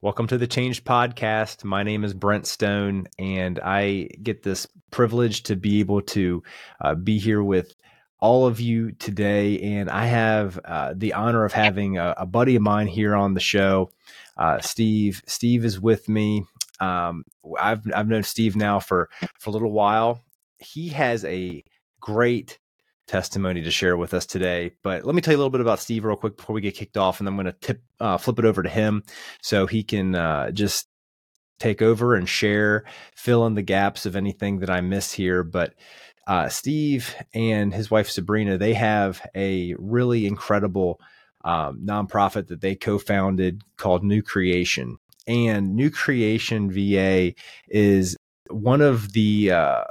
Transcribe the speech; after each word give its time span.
Welcome 0.00 0.28
to 0.28 0.38
the 0.38 0.46
Changed 0.46 0.84
Podcast. 0.84 1.64
My 1.64 1.82
name 1.82 2.04
is 2.04 2.14
Brent 2.14 2.46
Stone, 2.46 3.08
and 3.18 3.58
I 3.58 4.10
get 4.22 4.44
this 4.44 4.68
privilege 4.92 5.42
to 5.44 5.56
be 5.56 5.80
able 5.80 6.02
to 6.02 6.44
uh, 6.80 6.94
be 6.94 7.18
here 7.18 7.42
with 7.42 7.74
all 8.20 8.46
of 8.46 8.60
you 8.60 8.92
today. 8.92 9.58
And 9.58 9.90
I 9.90 10.04
have 10.04 10.56
uh, 10.64 10.94
the 10.96 11.14
honor 11.14 11.44
of 11.44 11.52
having 11.52 11.98
a, 11.98 12.14
a, 12.18 12.26
buddy 12.26 12.54
of 12.54 12.62
mine 12.62 12.86
here 12.86 13.16
on 13.16 13.34
the 13.34 13.40
show, 13.40 13.90
uh, 14.36 14.60
Steve. 14.60 15.20
Steve 15.26 15.64
is 15.64 15.80
with 15.80 16.08
me. 16.08 16.44
Um, 16.78 17.24
I've 17.58 17.82
I've 17.92 18.06
known 18.06 18.22
Steve 18.22 18.54
now 18.54 18.78
for 18.78 19.10
for 19.40 19.50
a 19.50 19.52
little 19.52 19.72
while. 19.72 20.22
He 20.58 20.90
has 20.90 21.24
a 21.24 21.64
great 22.00 22.60
testimony 23.08 23.62
to 23.62 23.70
share 23.70 23.96
with 23.96 24.14
us 24.14 24.26
today. 24.26 24.72
But 24.82 25.04
let 25.04 25.14
me 25.14 25.20
tell 25.20 25.32
you 25.32 25.38
a 25.38 25.40
little 25.40 25.50
bit 25.50 25.60
about 25.60 25.80
Steve 25.80 26.04
real 26.04 26.16
quick 26.16 26.36
before 26.36 26.54
we 26.54 26.60
get 26.60 26.76
kicked 26.76 26.96
off, 26.96 27.18
and 27.18 27.26
then 27.26 27.32
I'm 27.32 27.40
going 27.42 27.52
to 27.52 27.60
tip 27.60 27.82
uh, 27.98 28.18
flip 28.18 28.38
it 28.38 28.44
over 28.44 28.62
to 28.62 28.68
him 28.68 29.02
so 29.42 29.66
he 29.66 29.82
can 29.82 30.14
uh, 30.14 30.50
just 30.52 30.86
take 31.58 31.82
over 31.82 32.14
and 32.14 32.28
share, 32.28 32.84
fill 33.16 33.46
in 33.46 33.54
the 33.54 33.62
gaps 33.62 34.06
of 34.06 34.14
anything 34.14 34.60
that 34.60 34.70
I 34.70 34.80
miss 34.80 35.12
here. 35.12 35.42
But 35.42 35.74
uh, 36.26 36.48
Steve 36.48 37.14
and 37.34 37.74
his 37.74 37.90
wife 37.90 38.08
Sabrina, 38.08 38.58
they 38.58 38.74
have 38.74 39.26
a 39.34 39.74
really 39.78 40.26
incredible 40.26 41.00
um, 41.44 41.80
nonprofit 41.84 42.48
that 42.48 42.60
they 42.60 42.74
co-founded 42.74 43.62
called 43.76 44.04
New 44.04 44.22
Creation. 44.22 44.98
And 45.26 45.74
New 45.74 45.90
Creation 45.90 46.70
VA 46.70 47.34
is 47.68 48.16
one 48.50 48.80
of 48.80 49.12
the 49.12 49.52
uh, 49.52 49.84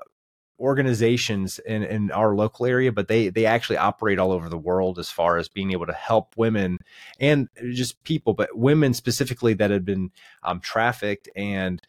organizations 0.60 1.60
in, 1.60 1.84
in 1.84 2.12
our 2.12 2.36
local 2.36 2.66
area, 2.66 2.92
but 2.92 3.08
they 3.08 3.30
they 3.30 3.46
actually 3.46 3.78
operate 3.78 4.20
all 4.20 4.32
over 4.32 4.50
the 4.50 4.58
world 4.58 4.98
as 5.00 5.10
far 5.10 5.38
as 5.38 5.48
being 5.50 5.72
able 5.72 5.86
to 5.86 5.94
help 5.94 6.36
women 6.36 6.80
and 7.20 7.48
just 7.72 8.04
people, 8.04 8.34
but 8.34 8.58
women 8.58 8.94
specifically 8.94 9.54
that 9.54 9.72
had 9.72 9.86
been 9.86 10.12
um, 10.44 10.60
trafficked 10.60 11.30
and 11.36 11.82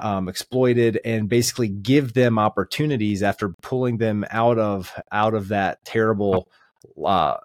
um, 0.00 0.28
exploited, 0.28 1.00
and 1.04 1.28
basically 1.28 1.68
give 1.68 2.14
them 2.14 2.38
opportunities 2.38 3.22
after 3.22 3.50
pulling 3.62 3.98
them 3.98 4.24
out 4.30 4.58
of 4.58 4.92
out 5.12 5.34
of 5.34 5.48
that 5.48 5.84
terrible. 5.84 6.48
Uh, 7.04 7.36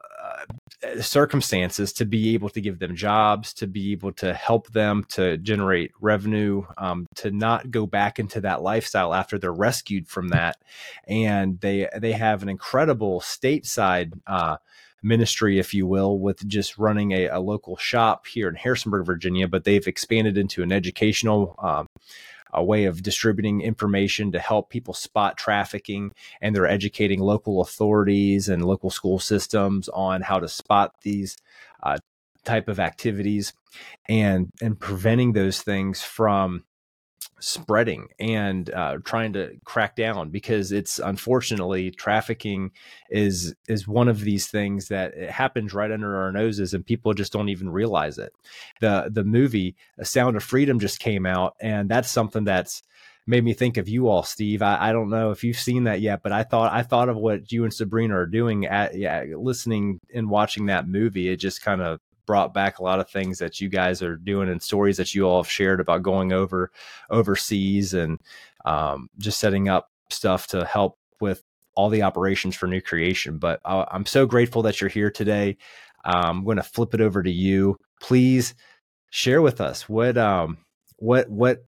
circumstances 1.02 1.94
to 1.94 2.06
be 2.06 2.34
able 2.34 2.50
to 2.50 2.62
give 2.62 2.80
them 2.80 2.96
jobs, 2.96 3.54
to 3.54 3.68
be 3.68 3.92
able 3.92 4.12
to 4.14 4.34
help 4.34 4.72
them 4.72 5.06
to 5.10 5.38
generate 5.38 5.92
revenue, 6.00 6.64
um, 6.78 7.06
to 7.16 7.32
not 7.32 7.72
go 7.72 7.86
back 7.86 8.20
into 8.20 8.42
that 8.42 8.62
lifestyle 8.62 9.14
after 9.14 9.38
they're 9.38 9.54
rescued 9.54 10.08
from 10.08 10.30
that. 10.30 10.58
And 11.08 11.60
they 11.62 11.90
they 11.98 12.14
have 12.14 12.44
an 12.44 12.50
incredible 12.50 13.22
stateside 13.22 14.14
uh, 14.28 14.58
ministry, 15.02 15.60
if 15.60 15.74
you 15.74 15.86
will, 15.86 16.18
with 16.18 16.48
just 16.48 16.78
running 16.78 17.12
a, 17.12 17.28
a, 17.28 17.40
local 17.40 17.76
shop 17.78 18.26
here 18.26 18.48
in 18.48 18.56
Harrisonburg, 18.56 19.06
Virginia. 19.06 19.48
But 19.48 19.66
they've 19.66 19.88
expanded 19.88 20.38
into 20.38 20.64
an 20.64 20.72
educational. 20.72 21.56
Um, 21.62 21.88
a 22.54 22.64
way 22.64 22.86
of 22.86 23.04
distributing 23.04 23.62
information 23.62 24.32
to 24.32 24.40
help 24.40 24.70
people 24.70 24.94
spot 24.94 25.38
trafficking 25.38 26.12
and 26.42 26.56
they're 26.56 26.68
educating 26.68 27.20
local 27.20 27.62
authorities 27.62 28.50
and 28.50 28.64
local 28.64 28.90
school 28.90 29.20
systems 29.20 29.90
on 29.90 30.22
how 30.22 30.40
to 30.40 30.48
spot 30.48 30.94
these 31.02 31.38
uh, 31.82 31.98
type 32.46 32.68
of 32.68 32.80
activities 32.80 33.54
and 34.08 34.50
and 34.62 34.80
preventing 34.80 35.34
those 35.34 35.62
things 35.62 36.02
from 36.02 36.64
spreading 37.44 38.08
and 38.20 38.74
uh, 38.74 38.98
trying 39.04 39.34
to 39.34 39.58
crack 39.66 39.98
down 39.98 40.30
because 40.30 40.72
it's 40.72 40.98
unfortunately 40.98 41.92
trafficking 41.92 42.72
is 43.10 43.54
is 43.68 43.86
one 43.88 44.08
of 44.08 44.22
these 44.22 44.48
things 44.48 44.88
that 44.88 45.14
it 45.14 45.30
happens 45.30 45.74
right 45.74 45.92
under 45.92 46.16
our 46.16 46.32
noses 46.32 46.74
and 46.74 46.86
people 46.86 47.14
just 47.14 47.34
don't 47.34 47.50
even 47.50 47.70
realize 47.70 48.18
it. 48.18 48.34
The 48.80 49.10
the 49.12 49.26
movie 49.26 49.76
A 49.98 50.06
Sound 50.06 50.38
of 50.38 50.44
Freedom 50.44 50.80
just 50.80 51.00
came 51.00 51.26
out 51.26 51.56
and 51.60 51.90
that's 51.90 52.10
something 52.10 52.46
that's 52.46 52.82
made 53.28 53.44
me 53.44 53.54
think 53.54 53.78
of 53.78 53.90
you 53.90 54.08
all, 54.08 54.24
Steve. 54.24 54.62
I, 54.62 54.90
I 54.90 54.92
don't 54.94 55.10
know 55.10 55.32
if 55.32 55.44
you've 55.44 55.58
seen 55.58 55.84
that 55.86 56.02
yet, 56.02 56.24
but 56.24 56.32
I 56.32 56.44
thought 56.44 56.72
I 56.72 56.84
thought 56.84 57.10
of 57.10 57.18
what 57.18 57.52
you 57.52 57.66
and 57.66 57.74
Sabrina 57.74 58.18
are 58.18 58.26
doing 58.26 58.66
at 58.66 58.98
yeah, 58.98 59.26
listening 59.36 60.00
and 60.14 60.30
watching 60.30 60.68
that 60.68 60.88
movie. 60.88 61.28
It 61.28 61.38
just 61.38 61.62
kind 61.62 61.82
of 61.82 62.00
brought 62.26 62.54
back 62.54 62.80
a 62.80 62.84
lot 62.84 63.00
of 63.00 63.10
things 63.10 63.40
that 63.40 63.60
you 63.60 63.70
guys 63.70 64.02
are 64.02 64.18
doing 64.18 64.50
and 64.50 64.62
stories 64.62 64.98
that 64.98 65.14
you 65.14 65.28
all 65.28 65.42
have 65.42 65.52
shared 65.52 65.80
about 65.80 66.04
going 66.04 66.32
over 66.32 66.72
overseas 67.10 67.94
and 67.94 68.20
um, 68.66 69.10
just 69.18 69.40
setting 69.40 69.70
up 69.70 69.92
stuff 70.10 70.48
to 70.48 70.66
help 70.66 70.98
with 71.20 71.44
all 71.76 71.90
the 71.90 72.04
operations 72.04 72.56
for 72.56 72.68
new 72.68 72.82
creation. 72.82 73.38
But 73.38 73.60
uh, 73.66 73.86
I'm 73.92 74.06
so 74.06 74.26
grateful 74.26 74.62
that 74.64 74.80
you're 74.80 74.90
here 74.90 75.12
today. 75.12 75.58
I'm 76.06 76.44
going 76.44 76.58
to 76.58 76.64
flip 76.64 76.94
it 76.94 77.02
over 77.02 77.24
to 77.24 77.32
you. 77.32 77.78
Please 78.02 78.54
share 79.10 79.42
with 79.42 79.62
us 79.62 79.88
what 79.88 80.18
um, 80.18 80.58
what 80.98 81.30
what 81.30 81.66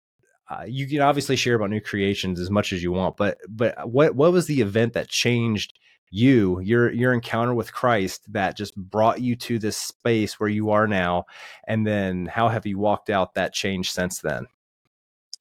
uh, 0.49 0.63
you 0.67 0.88
can 0.88 1.01
obviously 1.01 1.35
share 1.35 1.55
about 1.55 1.69
new 1.69 1.81
creations 1.81 2.39
as 2.39 2.51
much 2.51 2.71
as 2.73 2.83
you 2.83 2.91
want, 2.91 3.17
but 3.17 3.38
but 3.47 3.89
what 3.89 4.15
what 4.15 4.31
was 4.31 4.47
the 4.47 4.61
event 4.61 4.94
that 4.94 5.07
changed 5.07 5.73
you 6.11 6.59
your 6.61 6.91
your 6.91 7.13
encounter 7.13 7.53
with 7.53 7.73
Christ 7.73 8.31
that 8.31 8.55
just 8.55 8.75
brought 8.75 9.21
you 9.21 9.35
to 9.38 9.59
this 9.59 9.77
space 9.77 10.39
where 10.39 10.49
you 10.49 10.69
are 10.69 10.88
now 10.88 11.25
and 11.67 11.85
then 11.85 12.25
how 12.25 12.47
have 12.47 12.66
you 12.66 12.77
walked 12.77 13.09
out 13.09 13.33
that 13.33 13.53
change 13.53 13.91
since 13.91 14.19
then? 14.19 14.47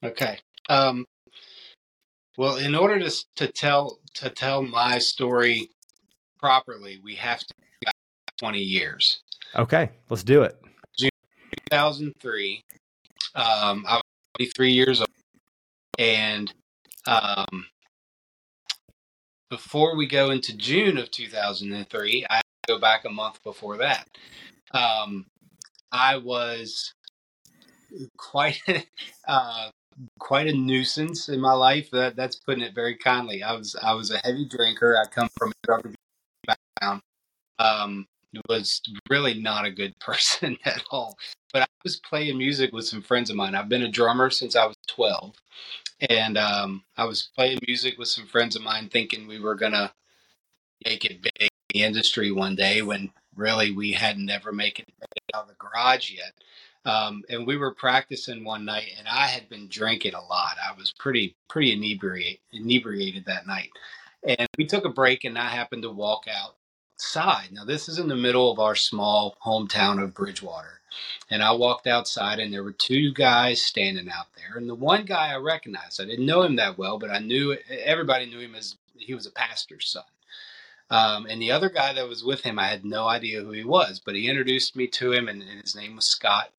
Okay 0.02 0.38
um 0.68 1.04
well 2.36 2.56
in 2.56 2.74
order 2.74 2.98
to 2.98 3.24
to 3.36 3.46
tell 3.46 3.98
to 4.14 4.30
tell 4.30 4.62
my 4.62 4.98
story 4.98 5.68
properly 6.38 7.00
we 7.02 7.14
have 7.14 7.40
to 7.40 7.54
20 8.38 8.58
years. 8.58 9.20
Okay 9.54 9.90
let's 10.10 10.24
do 10.24 10.42
it. 10.42 10.56
June 10.98 11.10
2003 11.70 12.62
um 13.34 13.84
I 13.86 13.96
was 13.96 14.02
23 14.38 14.72
years 14.72 15.00
old 15.00 15.08
and 15.98 16.52
um 17.06 17.66
before 19.54 19.96
we 19.96 20.04
go 20.08 20.30
into 20.30 20.56
June 20.56 20.98
of 20.98 21.12
2003, 21.12 22.26
I 22.28 22.40
go 22.66 22.76
back 22.76 23.04
a 23.04 23.08
month 23.08 23.40
before 23.44 23.76
that. 23.76 24.08
Um, 24.72 25.26
I 25.92 26.16
was 26.16 26.92
quite 28.18 28.60
uh, 29.28 29.70
quite 30.18 30.48
a 30.48 30.52
nuisance 30.52 31.28
in 31.28 31.40
my 31.40 31.52
life. 31.52 31.88
That 31.92 32.16
that's 32.16 32.34
putting 32.34 32.64
it 32.64 32.74
very 32.74 32.96
kindly. 32.96 33.44
I 33.44 33.52
was 33.52 33.76
I 33.80 33.92
was 33.92 34.10
a 34.10 34.18
heavy 34.24 34.44
drinker. 34.44 34.96
I 35.00 35.08
come 35.08 35.28
from 35.38 35.50
a 35.50 35.66
drug 35.66 35.94
background. 36.48 37.00
Um, 37.60 38.06
was 38.48 38.80
really 39.10 39.34
not 39.34 39.64
a 39.64 39.70
good 39.70 39.96
person 40.00 40.56
at 40.64 40.82
all. 40.90 41.16
But 41.52 41.62
I 41.62 41.66
was 41.84 41.96
playing 41.96 42.38
music 42.38 42.72
with 42.72 42.86
some 42.86 43.02
friends 43.02 43.30
of 43.30 43.36
mine. 43.36 43.54
I've 43.54 43.68
been 43.68 43.82
a 43.82 43.90
drummer 43.90 44.30
since 44.30 44.56
I 44.56 44.66
was 44.66 44.76
12 44.88 45.34
and 46.10 46.36
um, 46.36 46.82
I 46.96 47.04
was 47.04 47.30
playing 47.34 47.60
music 47.66 47.98
with 47.98 48.08
some 48.08 48.26
friends 48.26 48.56
of 48.56 48.62
mine, 48.62 48.88
thinking 48.88 49.26
we 49.26 49.40
were 49.40 49.54
gonna 49.54 49.92
make 50.84 51.04
it 51.04 51.22
big 51.22 51.32
in 51.40 51.48
the 51.72 51.82
industry 51.84 52.30
one 52.30 52.56
day. 52.56 52.82
When 52.82 53.10
really 53.36 53.70
we 53.70 53.92
hadn't 53.92 54.30
ever 54.30 54.52
make 54.52 54.78
it 54.80 54.88
out 55.34 55.44
of 55.44 55.48
the 55.48 55.54
garage 55.58 56.10
yet. 56.10 56.32
Um, 56.86 57.22
and 57.30 57.46
we 57.46 57.56
were 57.56 57.74
practicing 57.74 58.44
one 58.44 58.64
night, 58.64 58.90
and 58.98 59.08
I 59.08 59.26
had 59.26 59.48
been 59.48 59.68
drinking 59.68 60.14
a 60.14 60.20
lot. 60.20 60.56
I 60.62 60.76
was 60.76 60.92
pretty 60.98 61.34
pretty 61.48 61.72
inebriated 61.72 62.40
inebriated 62.52 63.24
that 63.26 63.46
night, 63.46 63.70
and 64.26 64.46
we 64.58 64.66
took 64.66 64.84
a 64.84 64.90
break, 64.90 65.24
and 65.24 65.38
I 65.38 65.46
happened 65.48 65.82
to 65.84 65.90
walk 65.90 66.24
outside. 67.04 67.52
Now 67.52 67.64
this 67.64 67.88
is 67.88 67.98
in 67.98 68.08
the 68.08 68.16
middle 68.16 68.50
of 68.50 68.58
our 68.58 68.74
small 68.74 69.36
hometown 69.44 70.02
of 70.02 70.14
Bridgewater, 70.14 70.80
and 71.30 71.42
I 71.42 71.52
walked 71.52 71.86
outside, 71.86 72.38
and 72.38 72.52
there 72.52 72.64
were 72.64 72.72
two 72.72 73.12
guys 73.12 73.62
standing 73.62 74.08
out 74.08 74.26
there. 74.36 74.56
And 74.56 74.68
the 74.68 74.74
one 74.74 75.04
guy 75.04 75.32
I 75.32 75.36
recognized, 75.36 76.00
I 76.00 76.06
didn't 76.06 76.26
know 76.26 76.42
him 76.42 76.56
that 76.56 76.78
well, 76.78 76.98
but 76.98 77.10
I 77.10 77.18
knew 77.18 77.56
everybody 77.68 78.26
knew 78.26 78.40
him 78.40 78.54
as 78.54 78.76
he 78.96 79.14
was 79.14 79.26
a 79.26 79.30
pastor's 79.30 79.88
son. 79.88 80.04
Um, 80.90 81.26
and 81.26 81.40
the 81.42 81.50
other 81.50 81.68
guy 81.68 81.92
that 81.92 82.08
was 82.08 82.24
with 82.24 82.42
him, 82.42 82.58
I 82.58 82.68
had 82.68 82.84
no 82.84 83.06
idea 83.06 83.42
who 83.42 83.50
he 83.50 83.64
was, 83.64 84.00
but 84.04 84.14
he 84.14 84.28
introduced 84.28 84.74
me 84.74 84.86
to 84.88 85.12
him, 85.12 85.28
and, 85.28 85.42
and 85.42 85.60
his 85.60 85.76
name 85.76 85.96
was 85.96 86.06
Scott. 86.06 86.50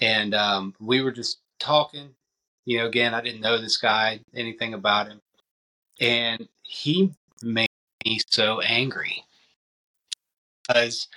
And 0.00 0.34
um, 0.34 0.74
we 0.80 1.02
were 1.02 1.12
just 1.12 1.38
talking. 1.58 2.14
You 2.64 2.78
know, 2.78 2.86
again, 2.86 3.12
I 3.12 3.20
didn't 3.20 3.42
know 3.42 3.60
this 3.60 3.76
guy, 3.76 4.20
anything 4.34 4.72
about 4.72 5.08
him. 5.08 5.20
And 6.00 6.48
he 6.62 7.12
made 7.42 7.68
me 8.04 8.20
so 8.30 8.60
angry 8.60 9.24
because 10.66 11.08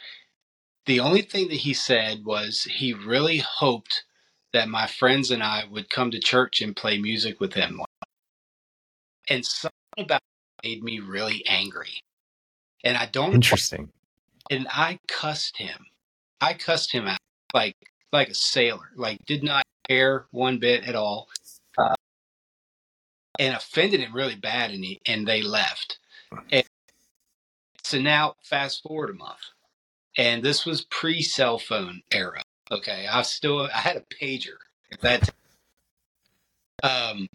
the 0.85 0.99
only 0.99 1.21
thing 1.21 1.49
that 1.49 1.55
he 1.55 1.73
said 1.73 2.25
was 2.25 2.63
he 2.63 2.93
really 2.93 3.37
hoped 3.39 4.03
that 4.53 4.69
my 4.69 4.87
friends 4.87 5.31
and 5.31 5.43
I 5.43 5.65
would 5.69 5.89
come 5.89 6.11
to 6.11 6.19
church 6.19 6.61
and 6.61 6.75
play 6.75 6.97
music 6.97 7.39
with 7.39 7.53
him. 7.53 7.81
And 9.29 9.45
something 9.45 9.73
about 9.97 10.21
it 10.63 10.67
made 10.67 10.83
me 10.83 10.99
really 10.99 11.43
angry. 11.47 12.01
And 12.83 12.95
I 12.97 13.05
don't 13.07 13.33
interesting. 13.33 13.89
And 14.49 14.67
I 14.71 14.99
cussed 15.07 15.57
him. 15.57 15.85
I 16.39 16.53
cussed 16.53 16.91
him 16.91 17.07
out 17.07 17.19
like 17.53 17.75
like 18.13 18.29
a 18.29 18.33
sailor. 18.33 18.89
Like 18.95 19.19
did 19.25 19.43
not 19.43 19.65
care 19.89 20.27
one 20.31 20.59
bit 20.59 20.87
at 20.87 20.95
all. 20.95 21.27
Uh, 21.77 21.95
and 23.39 23.55
offended 23.55 23.99
him 23.99 24.15
really 24.15 24.35
bad 24.35 24.71
and 24.71 24.83
he 24.83 24.99
and 25.05 25.27
they 25.27 25.41
left. 25.41 25.99
And 26.51 26.63
so 27.87 27.99
now 27.99 28.35
fast 28.43 28.83
forward 28.83 29.09
a 29.09 29.13
month 29.13 29.39
and 30.17 30.43
this 30.43 30.65
was 30.65 30.81
pre 30.81 31.21
cell 31.21 31.59
phone 31.59 32.01
era. 32.11 32.41
Okay, 32.71 33.07
I 33.09 33.21
still 33.21 33.61
I 33.61 33.77
had 33.77 33.97
a 33.97 34.01
pager. 34.01 34.57
If 34.89 35.01
that, 35.01 35.29
um, 36.83 37.27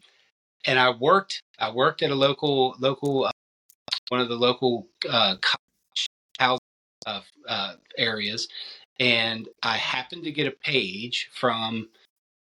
and 0.66 0.78
I 0.78 0.90
worked 0.90 1.42
I 1.58 1.70
worked 1.70 2.02
at 2.02 2.10
a 2.10 2.14
local 2.14 2.74
local 2.80 3.26
uh, 3.26 3.30
one 4.08 4.20
of 4.20 4.28
the 4.28 4.36
local 4.36 4.88
uh, 5.08 5.36
house 6.38 6.60
uh, 7.06 7.20
uh, 7.48 7.74
areas, 7.96 8.48
and 9.00 9.48
I 9.62 9.76
happened 9.76 10.24
to 10.24 10.32
get 10.32 10.48
a 10.48 10.52
page 10.52 11.30
from 11.32 11.88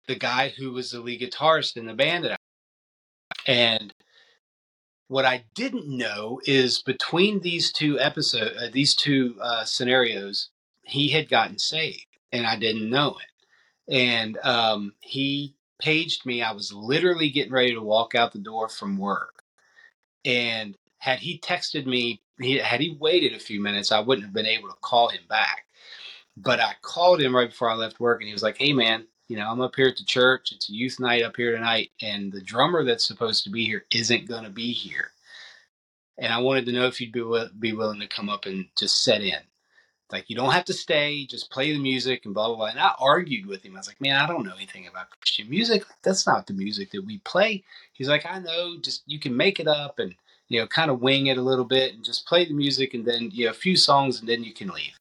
the 0.09 0.17
guy 0.17 0.49
who 0.49 0.73
was 0.73 0.91
the 0.91 1.01
lead 1.01 1.21
guitarist 1.21 1.77
in 1.77 1.87
the 1.87 1.95
band 1.95 2.37
and 3.47 3.92
what 5.13 5.27
I 5.27 5.45
didn't 5.55 5.87
know 5.87 6.41
is 6.47 6.81
between 6.81 7.41
these 7.41 7.71
two 7.71 8.01
episodes, 8.01 8.57
uh, 8.57 8.71
these 8.73 8.95
two 8.97 9.37
uh, 9.43 9.63
scenarios, 9.63 10.49
he 10.85 11.11
had 11.11 11.29
gotten 11.29 11.59
saved, 11.59 12.07
and 12.33 12.47
I 12.47 12.57
didn't 12.59 12.89
know 12.89 13.19
it. 13.19 13.95
And 13.95 14.39
um, 14.39 14.95
he 15.01 15.55
paged 15.79 16.25
me. 16.25 16.43
I 16.43 16.53
was 16.53 16.73
literally 16.73 17.29
getting 17.29 17.53
ready 17.53 17.75
to 17.75 17.83
walk 17.83 18.15
out 18.15 18.33
the 18.33 18.39
door 18.39 18.71
from 18.71 18.97
work, 18.97 19.43
and 20.25 20.79
had 20.97 21.19
he 21.19 21.39
texted 21.39 21.85
me, 21.85 22.23
he, 22.41 22.57
had 22.57 22.81
he 22.81 22.97
waited 22.99 23.35
a 23.35 23.39
few 23.39 23.61
minutes, 23.61 23.93
I 23.93 24.01
wouldn't 24.01 24.25
have 24.25 24.33
been 24.33 24.47
able 24.47 24.71
to 24.71 24.77
call 24.81 25.11
him 25.11 25.25
back. 25.29 25.67
But 26.39 26.59
I 26.59 26.73
called 26.81 27.21
him 27.21 27.37
right 27.37 27.51
before 27.51 27.69
I 27.69 27.75
left 27.75 28.01
work, 28.01 28.23
and 28.23 28.29
he 28.29 28.33
was 28.33 28.43
like, 28.43 28.57
"Hey, 28.57 28.73
man." 28.73 29.09
You 29.33 29.39
know, 29.39 29.51
I'm 29.51 29.61
up 29.63 29.77
here 29.77 29.89
at 29.89 29.97
the 29.97 30.05
church. 30.05 30.53
It's 30.53 30.69
a 30.69 30.75
youth 30.75 31.01
night 31.01 31.23
up 31.23 31.37
here 31.37 31.53
tonight, 31.53 31.91
and 32.03 32.31
the 32.31 32.43
drummer 32.43 32.85
that's 32.85 33.07
supposed 33.07 33.45
to 33.45 33.51
be 33.51 33.65
here 33.65 33.85
isn't 33.91 34.29
going 34.29 34.45
to 34.45 34.51
be 34.51 34.73
here 34.73 35.13
and 36.19 36.33
I 36.33 36.39
wanted 36.39 36.67
to 36.67 36.73
know 36.73 36.87
if 36.87 37.01
you'd 37.01 37.13
be 37.13 37.25
be 37.59 37.73
willing 37.73 38.01
to 38.01 38.07
come 38.07 38.29
up 38.29 38.47
and 38.47 38.67
just 38.77 39.03
set 39.03 39.23
in. 39.23 39.41
Like 40.11 40.29
you 40.29 40.37
don't 40.37 40.53
have 40.53 40.67
to 40.67 40.75
stay, 40.75 41.25
just 41.27 41.51
play 41.51 41.73
the 41.73 41.79
music 41.79 42.25
and 42.25 42.35
blah 42.35 42.49
blah 42.49 42.57
blah. 42.57 42.67
And 42.67 42.79
I 42.79 42.93
argued 43.01 43.47
with 43.47 43.65
him. 43.65 43.75
I 43.75 43.79
was 43.79 43.89
like, 43.89 44.01
man, 44.01 44.17
I 44.17 44.27
don't 44.27 44.45
know 44.45 44.55
anything 44.55 44.87
about 44.87 45.11
Christian 45.11 45.49
music. 45.49 45.85
That's 46.03 46.27
not 46.27 46.47
the 46.47 46.53
music 46.53 46.91
that 46.93 47.05
we 47.05 47.19
play. 47.19 47.65
He's 47.95 48.09
like, 48.09 48.27
I 48.27 48.39
know. 48.39 48.77
Just 48.81 49.03
you 49.07 49.19
can 49.19 49.37
make 49.37 49.59
it 49.59 49.69
up 49.69 49.99
and 49.99 50.15
you 50.49 50.61
know, 50.61 50.67
kind 50.67 50.91
of 50.91 51.01
wing 51.01 51.29
it 51.29 51.39
a 51.39 51.43
little 51.43 51.65
bit 51.65 51.95
and 51.95 52.05
just 52.05 52.27
play 52.27 52.45
the 52.45 52.53
music 52.53 52.93
and 52.93 53.07
then 53.07 53.31
you 53.33 53.47
know 53.47 53.51
a 53.51 53.55
few 53.55 53.77
songs 53.77 54.21
and 54.21 54.29
then 54.29 54.45
you 54.45 54.53
can 54.53 54.69
leave. 54.69 54.93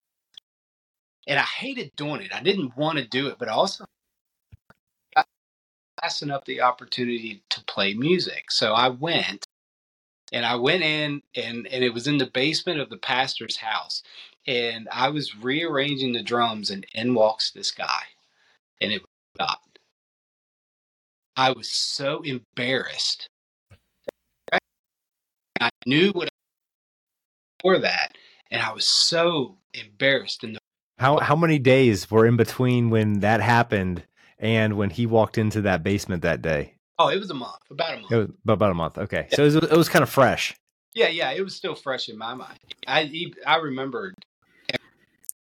And 1.27 1.37
I 1.37 1.43
hated 1.43 1.91
doing 1.97 2.21
it. 2.21 2.33
I 2.33 2.41
didn't 2.41 2.75
want 2.77 2.97
to 2.97 3.07
do 3.07 3.27
it, 3.27 3.35
but 3.37 3.49
also 3.49 3.85
passing 6.01 6.31
up 6.31 6.45
the 6.45 6.61
opportunity 6.61 7.43
to 7.49 7.63
play 7.65 7.93
music. 7.93 8.51
So 8.51 8.73
I 8.73 8.89
went 8.89 9.45
and 10.31 10.45
I 10.45 10.55
went 10.55 10.83
in 10.83 11.21
and 11.35 11.67
and 11.67 11.83
it 11.83 11.93
was 11.93 12.07
in 12.07 12.17
the 12.17 12.25
basement 12.25 12.79
of 12.79 12.89
the 12.89 12.97
pastor's 12.97 13.57
house 13.57 14.01
and 14.47 14.87
I 14.91 15.09
was 15.09 15.35
rearranging 15.35 16.13
the 16.13 16.23
drums 16.23 16.69
and 16.69 16.85
in 16.93 17.13
walks 17.13 17.51
this 17.51 17.71
guy 17.71 18.03
and 18.79 18.91
it 18.91 19.01
was 19.01 19.47
God. 19.47 19.57
I 21.35 21.51
was 21.51 21.69
so 21.69 22.21
embarrassed. 22.21 23.27
I 25.59 25.69
knew 25.85 26.11
what 26.11 26.29
for 27.61 27.77
that 27.79 28.17
and 28.49 28.61
I 28.61 28.73
was 28.73 28.87
so 28.87 29.57
embarrassed 29.73 30.43
and 30.43 30.57
how 30.97 31.19
how 31.19 31.35
many 31.35 31.59
days 31.59 32.09
were 32.09 32.25
in 32.25 32.37
between 32.37 32.89
when 32.89 33.19
that 33.19 33.41
happened 33.41 34.03
and 34.41 34.75
when 34.75 34.89
he 34.89 35.05
walked 35.05 35.37
into 35.37 35.61
that 35.61 35.83
basement 35.83 36.23
that 36.23 36.41
day? 36.41 36.75
Oh, 36.99 37.07
it 37.07 37.17
was 37.17 37.29
a 37.29 37.35
month, 37.35 37.61
about 37.69 37.93
a 37.93 37.97
month. 37.97 38.11
It 38.11 38.17
was 38.17 38.27
about 38.47 38.71
a 38.71 38.73
month. 38.73 38.97
Okay, 38.97 39.27
yeah. 39.29 39.35
so 39.35 39.43
it 39.43 39.45
was, 39.45 39.55
it 39.55 39.77
was 39.77 39.89
kind 39.89 40.03
of 40.03 40.09
fresh. 40.09 40.55
Yeah, 40.93 41.07
yeah, 41.07 41.31
it 41.31 41.41
was 41.41 41.55
still 41.55 41.75
fresh 41.75 42.09
in 42.09 42.17
my 42.17 42.33
mind. 42.33 42.57
I 42.85 43.31
I 43.47 43.57
remembered, 43.57 44.15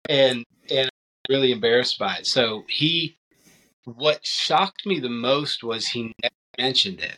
and 0.08 0.46
and 0.70 0.90
really 1.30 1.52
embarrassed 1.52 1.98
by 1.98 2.18
it. 2.18 2.28
So 2.28 2.66
he, 2.68 3.18
what 3.86 4.26
shocked 4.26 4.86
me 4.86 5.00
the 5.00 5.10
most 5.10 5.64
was 5.64 5.88
he 5.88 6.14
never 6.22 6.36
mentioned 6.58 7.00
it. 7.00 7.18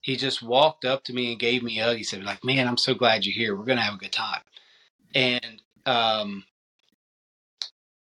He 0.00 0.16
just 0.16 0.42
walked 0.42 0.84
up 0.84 1.02
to 1.04 1.12
me 1.12 1.32
and 1.32 1.40
gave 1.40 1.64
me 1.64 1.80
a 1.80 1.84
hug. 1.84 1.96
He 1.96 2.04
said, 2.04 2.22
"Like, 2.22 2.44
man, 2.44 2.68
I'm 2.68 2.78
so 2.78 2.94
glad 2.94 3.26
you're 3.26 3.34
here. 3.34 3.56
We're 3.56 3.64
gonna 3.64 3.82
have 3.82 3.94
a 3.94 3.98
good 3.98 4.12
time." 4.12 4.42
And 5.14 5.62
um, 5.84 6.44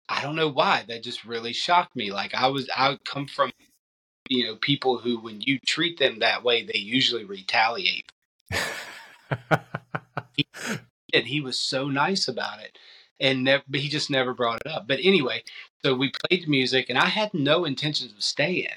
I 0.09 0.23
don't 0.23 0.37
know 0.37 0.51
why 0.51 0.85
that 0.89 1.03
just 1.03 1.25
really 1.25 1.53
shocked 1.53 1.97
me. 1.97 2.12
Like 2.12 2.35
I 2.35 2.49
was, 2.49 2.69
I 2.75 2.99
come 3.05 3.27
from 3.27 3.51
you 4.29 4.47
know 4.47 4.56
people 4.56 4.99
who 4.99 5.19
when 5.21 5.41
you 5.41 5.59
treat 5.67 5.99
them 5.99 6.19
that 6.19 6.43
way 6.43 6.65
they 6.65 6.79
usually 6.79 7.25
retaliate 7.25 8.11
he, 10.33 10.47
and 11.12 11.27
he 11.27 11.41
was 11.41 11.59
so 11.59 11.89
nice 11.89 12.29
about 12.29 12.61
it 12.61 12.79
and 13.21 13.45
never, 13.45 13.62
he 13.73 13.89
just 13.89 14.11
never 14.11 14.35
brought 14.35 14.61
it 14.65 14.71
up 14.71 14.87
but 14.89 14.99
anyway 15.03 15.43
so 15.85 15.95
we 15.95 16.11
played 16.11 16.45
the 16.45 16.50
music 16.50 16.89
and 16.89 16.99
i 16.99 17.07
had 17.07 17.33
no 17.35 17.65
intentions 17.65 18.12
of 18.12 18.23
staying 18.23 18.69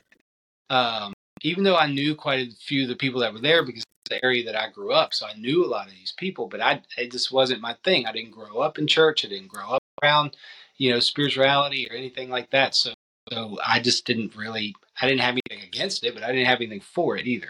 um, 0.70 1.14
even 1.42 1.64
though 1.64 1.78
i 1.78 1.88
knew 1.88 2.14
quite 2.14 2.48
a 2.48 2.52
few 2.56 2.84
of 2.84 2.90
the 2.90 2.96
people 2.96 3.22
that 3.22 3.34
were 3.34 3.40
there 3.40 3.64
because 3.66 3.84
it's 3.84 4.10
the 4.10 4.26
area 4.26 4.44
that 4.44 4.56
i 4.56 4.70
grew 4.70 4.92
up 4.92 5.14
so 5.14 5.26
i 5.26 5.34
knew 5.34 5.64
a 5.66 5.68
lot 5.68 5.88
of 5.88 5.94
these 5.94 6.14
people 6.18 6.48
but 6.48 6.60
i 6.62 6.82
it 6.98 7.12
just 7.12 7.32
wasn't 7.32 7.62
my 7.62 7.76
thing 7.84 8.06
i 8.06 8.12
didn't 8.12 8.32
grow 8.32 8.60
up 8.60 8.78
in 8.78 8.86
church 8.86 9.24
i 9.24 9.30
didn't 9.30 9.48
grow 9.48 9.70
up 9.70 9.84
around 10.04 10.36
you 10.78 10.92
know 10.92 11.00
spirituality 11.00 11.88
or 11.90 11.96
anything 11.96 12.30
like 12.30 12.50
that 12.52 12.76
so 12.76 12.94
so 13.32 13.58
I 13.66 13.80
just 13.80 14.06
didn't 14.06 14.36
really, 14.36 14.76
I 15.02 15.08
didn't 15.08 15.22
have 15.22 15.38
anything 15.50 15.68
against 15.68 16.04
it, 16.04 16.14
but 16.14 16.24
I 16.24 16.28
didn't 16.28 16.48
have 16.48 16.60
anything 16.60 16.82
for 16.82 17.18
it 17.18 17.28
either. 17.28 17.50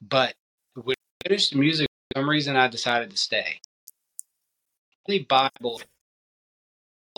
But 0.00 0.34
when 0.74 0.94
I 1.24 1.28
finished 1.28 1.52
the 1.52 1.58
music, 1.58 1.86
for 2.12 2.20
some 2.20 2.28
reason 2.28 2.56
I 2.56 2.68
decided 2.68 3.10
to 3.10 3.16
stay. 3.16 3.60
The 5.06 5.20
Bible 5.20 5.80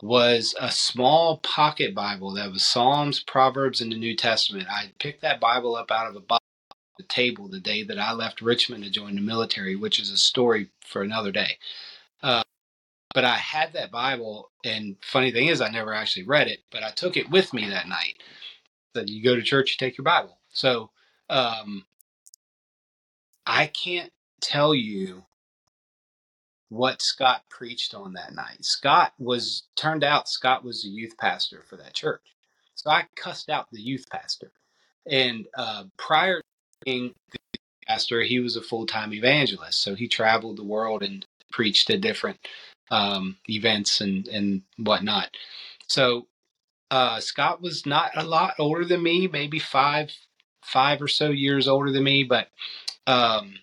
was 0.02 0.55
a 0.61 0.70
small 0.70 1.38
pocket 1.38 1.94
Bible 1.94 2.32
that 2.32 2.52
was 2.52 2.67
Psalms, 2.67 3.20
Proverbs, 3.20 3.81
and 3.81 3.93
the 3.93 3.99
New 3.99 4.17
Testament. 4.17 4.69
I 4.70 4.93
picked 4.99 5.23
that 5.23 5.40
Bible 5.40 5.76
up 5.76 5.90
out 5.90 6.08
of 6.08 6.17
a 6.17 6.20
box 6.20 6.44
the 6.99 7.05
table 7.05 7.49
the 7.49 7.61
day 7.61 7.82
that 7.82 7.99
I 7.99 8.12
left 8.12 8.43
Richmond 8.43 8.85
to 8.85 8.90
join 8.90 9.14
the 9.14 9.20
military, 9.20 9.76
which 9.76 9.99
is 9.99 10.11
a 10.11 10.17
story 10.17 10.69
for 10.85 11.02
another 11.02 11.32
day. 11.32 11.58
Uh, 12.23 12.43
but 13.14 13.25
I 13.25 13.37
had 13.37 13.73
that 13.75 13.91
Bible, 13.91 14.50
and 14.64 14.97
funny 15.03 15.32
thing 15.32 15.49
is, 15.49 15.61
I 15.61 15.69
never 15.70 15.93
actually 15.93 16.25
read 16.25 16.49
it, 16.49 16.61
but 16.70 16.82
I 16.82 16.91
took 16.91 17.17
it 17.17 17.31
with 17.31 17.53
me 17.53 17.69
that 17.69 17.88
night. 17.88 18.19
That 18.94 19.09
you 19.09 19.23
go 19.23 19.35
to 19.35 19.43
church, 19.43 19.70
you 19.70 19.76
take 19.87 19.97
your 19.97 20.05
Bible. 20.05 20.38
So 20.50 20.91
um, 21.31 21.87
I 23.47 23.67
can't 23.67 24.12
tell 24.41 24.75
you 24.75 25.25
what 26.69 27.03
Scott 27.03 27.43
preached 27.49 27.94
on 27.94 28.14
that 28.14 28.35
night. 28.35 28.64
Scott 28.64 29.12
was 29.19 29.64
turned 29.76 30.05
out 30.05 30.29
Scott 30.29 30.64
was 30.64 30.82
the 30.82 30.88
youth 30.88 31.17
pastor 31.19 31.62
for 31.69 31.76
that 31.76 31.94
church, 31.94 32.23
so 32.75 32.91
I 32.91 33.06
cussed 33.17 33.50
out 33.50 33.70
the 33.70 33.81
youth 33.81 34.07
pastor. 34.11 34.52
And 35.07 35.47
uh, 35.57 35.85
prior 35.97 36.38
to 36.38 36.45
being 36.85 37.14
the 37.31 37.59
pastor, 37.87 38.23
he 38.23 38.40
was 38.40 38.57
a 38.57 38.62
full 38.62 38.87
time 38.87 39.12
evangelist, 39.12 39.83
so 39.83 39.95
he 39.95 40.09
traveled 40.09 40.57
the 40.59 40.64
world 40.64 41.02
and 41.02 41.26
preached 41.50 41.90
at 41.90 42.00
different 42.00 42.38
um, 42.92 43.38
events 43.49 44.00
and 44.00 44.28
and 44.28 44.62
whatnot. 44.76 45.30
So 45.88 46.28
uh, 46.90 47.20
Scott 47.20 47.62
was 47.62 47.87
not 47.87 48.12
a 48.14 48.22
lot 48.22 48.54
older 48.58 48.84
than 48.84 49.02
me, 49.02 49.26
maybe 49.26 49.58
five 49.58 50.12
five 50.62 51.02
or 51.02 51.08
so 51.08 51.30
years 51.30 51.66
older 51.66 51.90
than 51.90 52.04
me, 52.04 52.22
but 52.22 52.49
um, 53.06 53.54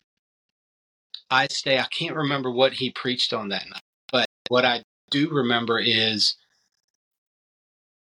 I 1.29 1.47
stay. 1.47 1.79
I 1.79 1.85
can't 1.85 2.15
remember 2.15 2.51
what 2.51 2.73
he 2.73 2.89
preached 2.91 3.31
on 3.31 3.49
that 3.49 3.69
night, 3.69 3.81
but 4.11 4.25
what 4.49 4.65
I 4.65 4.83
do 5.11 5.29
remember 5.29 5.79
is 5.79 6.35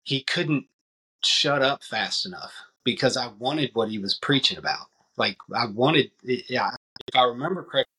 he 0.04 0.22
couldn't 0.24 0.66
shut 1.24 1.62
up 1.62 1.84
fast 1.84 2.26
enough 2.26 2.54
because 2.86 3.18
I 3.18 3.28
wanted 3.40 3.72
what 3.74 3.90
he 3.90 3.98
was 3.98 4.16
preaching 4.16 4.58
about. 4.58 4.88
Like 5.18 5.38
I 5.54 5.66
wanted, 5.66 6.12
yeah. 6.24 6.70
If 7.08 7.16
I 7.16 7.24
remember 7.24 7.64
correctly, 7.64 7.92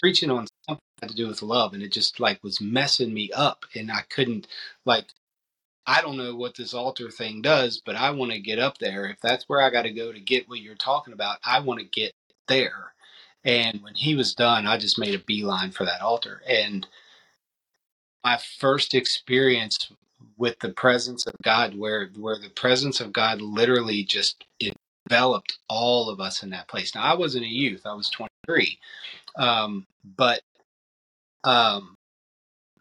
preaching 0.00 0.30
on 0.30 0.46
something 0.68 0.82
had 1.02 1.10
to 1.10 1.16
do 1.16 1.28
with 1.28 1.42
love 1.42 1.74
and 1.74 1.82
it 1.82 1.92
just 1.92 2.20
like 2.20 2.42
was 2.44 2.60
messing 2.60 3.14
me 3.14 3.30
up 3.34 3.64
and 3.74 3.90
I 3.92 4.02
couldn't 4.10 4.48
like 4.86 5.06
I 5.86 6.02
don't 6.02 6.18
know 6.18 6.36
what 6.36 6.56
this 6.56 6.74
altar 6.74 7.10
thing 7.10 7.42
does, 7.42 7.82
but 7.84 7.96
I 7.96 8.10
want 8.10 8.32
to 8.32 8.40
get 8.40 8.58
up 8.60 8.78
there. 8.78 9.06
If 9.06 9.20
that's 9.20 9.48
where 9.48 9.62
I 9.62 9.70
got 9.70 9.82
to 9.82 9.92
go 9.92 10.12
to 10.12 10.20
get 10.20 10.48
what 10.48 10.60
you're 10.60 10.76
talking 10.76 11.14
about, 11.14 11.38
I 11.44 11.60
want 11.60 11.80
to 11.80 11.86
get 11.86 12.14
there. 12.48 12.94
And 13.44 13.82
when 13.82 13.94
he 13.94 14.16
was 14.16 14.34
done, 14.34 14.66
I 14.66 14.78
just 14.78 14.98
made 14.98 15.14
a 15.14 15.24
beeline 15.24 15.72
for 15.72 15.84
that 15.86 16.02
altar. 16.02 16.42
And 16.48 16.86
my 18.24 18.38
first 18.60 18.94
experience 18.94 19.92
with 20.36 20.58
the 20.60 20.70
presence 20.70 21.26
of 21.26 21.34
God, 21.42 21.76
where 21.78 22.10
where 22.16 22.38
the 22.38 22.50
presence 22.50 23.00
of 23.00 23.12
God 23.12 23.40
literally 23.40 24.04
just 24.04 24.44
enveloped 25.10 25.58
all 25.68 26.10
of 26.10 26.20
us 26.20 26.42
in 26.42 26.50
that 26.50 26.68
place. 26.68 26.94
Now 26.94 27.02
I 27.02 27.14
wasn't 27.16 27.44
a 27.44 27.48
youth; 27.48 27.82
I 27.86 27.94
was 27.94 28.10
23, 28.10 28.78
um, 29.36 29.86
but 30.16 30.42
um, 31.44 31.94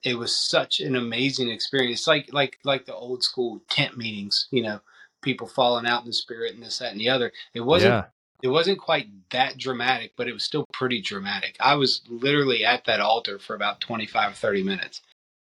it 0.04 0.18
was 0.18 0.36
such 0.36 0.80
an 0.80 0.96
amazing 0.96 1.50
experience. 1.50 2.08
Like 2.08 2.32
like 2.34 2.58
like 2.64 2.86
the 2.86 2.96
old 2.96 3.24
school 3.24 3.62
tent 3.70 3.98
meetings, 3.98 4.48
you 4.52 4.64
know, 4.64 4.80
people 5.22 5.48
falling 5.48 5.86
out 5.86 6.02
in 6.02 6.08
the 6.08 6.14
spirit 6.14 6.54
and 6.54 6.64
this, 6.64 6.80
that, 6.80 6.92
and 6.92 7.00
the 7.00 7.10
other. 7.10 7.32
It 7.54 7.62
wasn't 7.62 7.94
yeah. 7.94 8.06
it 8.44 8.50
wasn't 8.50 8.80
quite 8.80 9.08
that 9.32 9.58
dramatic, 9.58 10.14
but 10.16 10.28
it 10.28 10.34
was 10.34 10.44
still 10.44 10.66
pretty 10.74 11.02
dramatic. 11.02 11.58
I 11.60 11.76
was 11.76 12.02
literally 12.08 12.66
at 12.66 12.86
that 12.86 13.00
altar 13.00 13.40
for 13.40 13.56
about 13.56 13.82
25 13.82 14.32
or 14.32 14.36
30 14.36 14.64
minutes. 14.64 15.02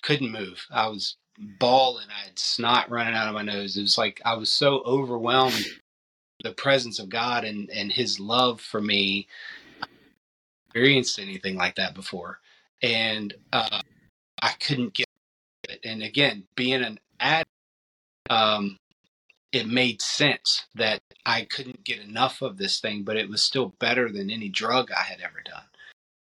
Couldn't 0.02 0.32
move. 0.32 0.66
I 0.70 0.88
was 0.88 1.16
bawling. 1.58 2.06
I 2.08 2.24
had 2.24 2.38
snot 2.38 2.90
running 2.90 3.14
out 3.14 3.28
of 3.28 3.34
my 3.34 3.42
nose. 3.42 3.76
It 3.76 3.82
was 3.82 3.98
like 3.98 4.20
I 4.24 4.34
was 4.34 4.50
so 4.50 4.82
overwhelmed 4.84 5.66
the 6.42 6.52
presence 6.52 6.98
of 6.98 7.08
God 7.08 7.44
and 7.44 7.70
and 7.70 7.92
His 7.92 8.18
love 8.18 8.60
for 8.60 8.80
me. 8.80 9.28
experienced 10.68 11.18
anything 11.18 11.56
like 11.56 11.74
that 11.76 11.94
before, 11.94 12.40
and 12.82 13.34
uh, 13.52 13.80
I 14.42 14.52
couldn't 14.60 14.94
get 14.94 15.06
it. 15.68 15.80
And 15.84 16.02
again, 16.02 16.44
being 16.56 16.82
an 16.82 16.98
addict, 17.18 17.50
um, 18.28 18.76
it 19.52 19.66
made 19.66 20.00
sense 20.00 20.66
that 20.74 21.00
I 21.26 21.42
couldn't 21.42 21.84
get 21.84 22.00
enough 22.00 22.42
of 22.42 22.56
this 22.56 22.80
thing, 22.80 23.02
but 23.02 23.16
it 23.16 23.28
was 23.28 23.42
still 23.42 23.74
better 23.78 24.10
than 24.10 24.30
any 24.30 24.48
drug 24.48 24.90
I 24.92 25.02
had 25.02 25.20
ever 25.20 25.42
done. 25.44 25.64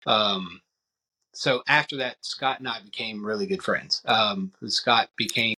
Um, 0.06 0.60
so 1.32 1.62
after 1.68 1.96
that, 1.98 2.16
Scott 2.22 2.58
and 2.58 2.68
I 2.68 2.80
became 2.82 3.24
really 3.24 3.46
good 3.46 3.62
friends. 3.62 4.02
Um, 4.04 4.52
Scott 4.66 5.10
became 5.16 5.54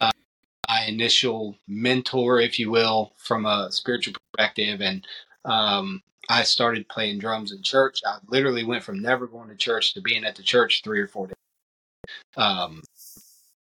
uh, 0.00 0.10
my 0.68 0.84
initial 0.86 1.56
mentor, 1.68 2.40
if 2.40 2.58
you 2.58 2.70
will, 2.70 3.12
from 3.16 3.46
a 3.46 3.70
spiritual 3.70 4.14
perspective, 4.32 4.80
and 4.80 5.06
um, 5.44 6.02
I 6.28 6.42
started 6.42 6.88
playing 6.88 7.18
drums 7.18 7.52
in 7.52 7.62
church. 7.62 8.00
I 8.06 8.18
literally 8.28 8.64
went 8.64 8.82
from 8.82 9.00
never 9.00 9.26
going 9.26 9.48
to 9.48 9.56
church 9.56 9.94
to 9.94 10.00
being 10.00 10.24
at 10.24 10.36
the 10.36 10.42
church 10.42 10.82
three 10.82 11.00
or 11.00 11.08
four 11.08 11.26
days. 11.28 11.36
Um, 12.36 12.82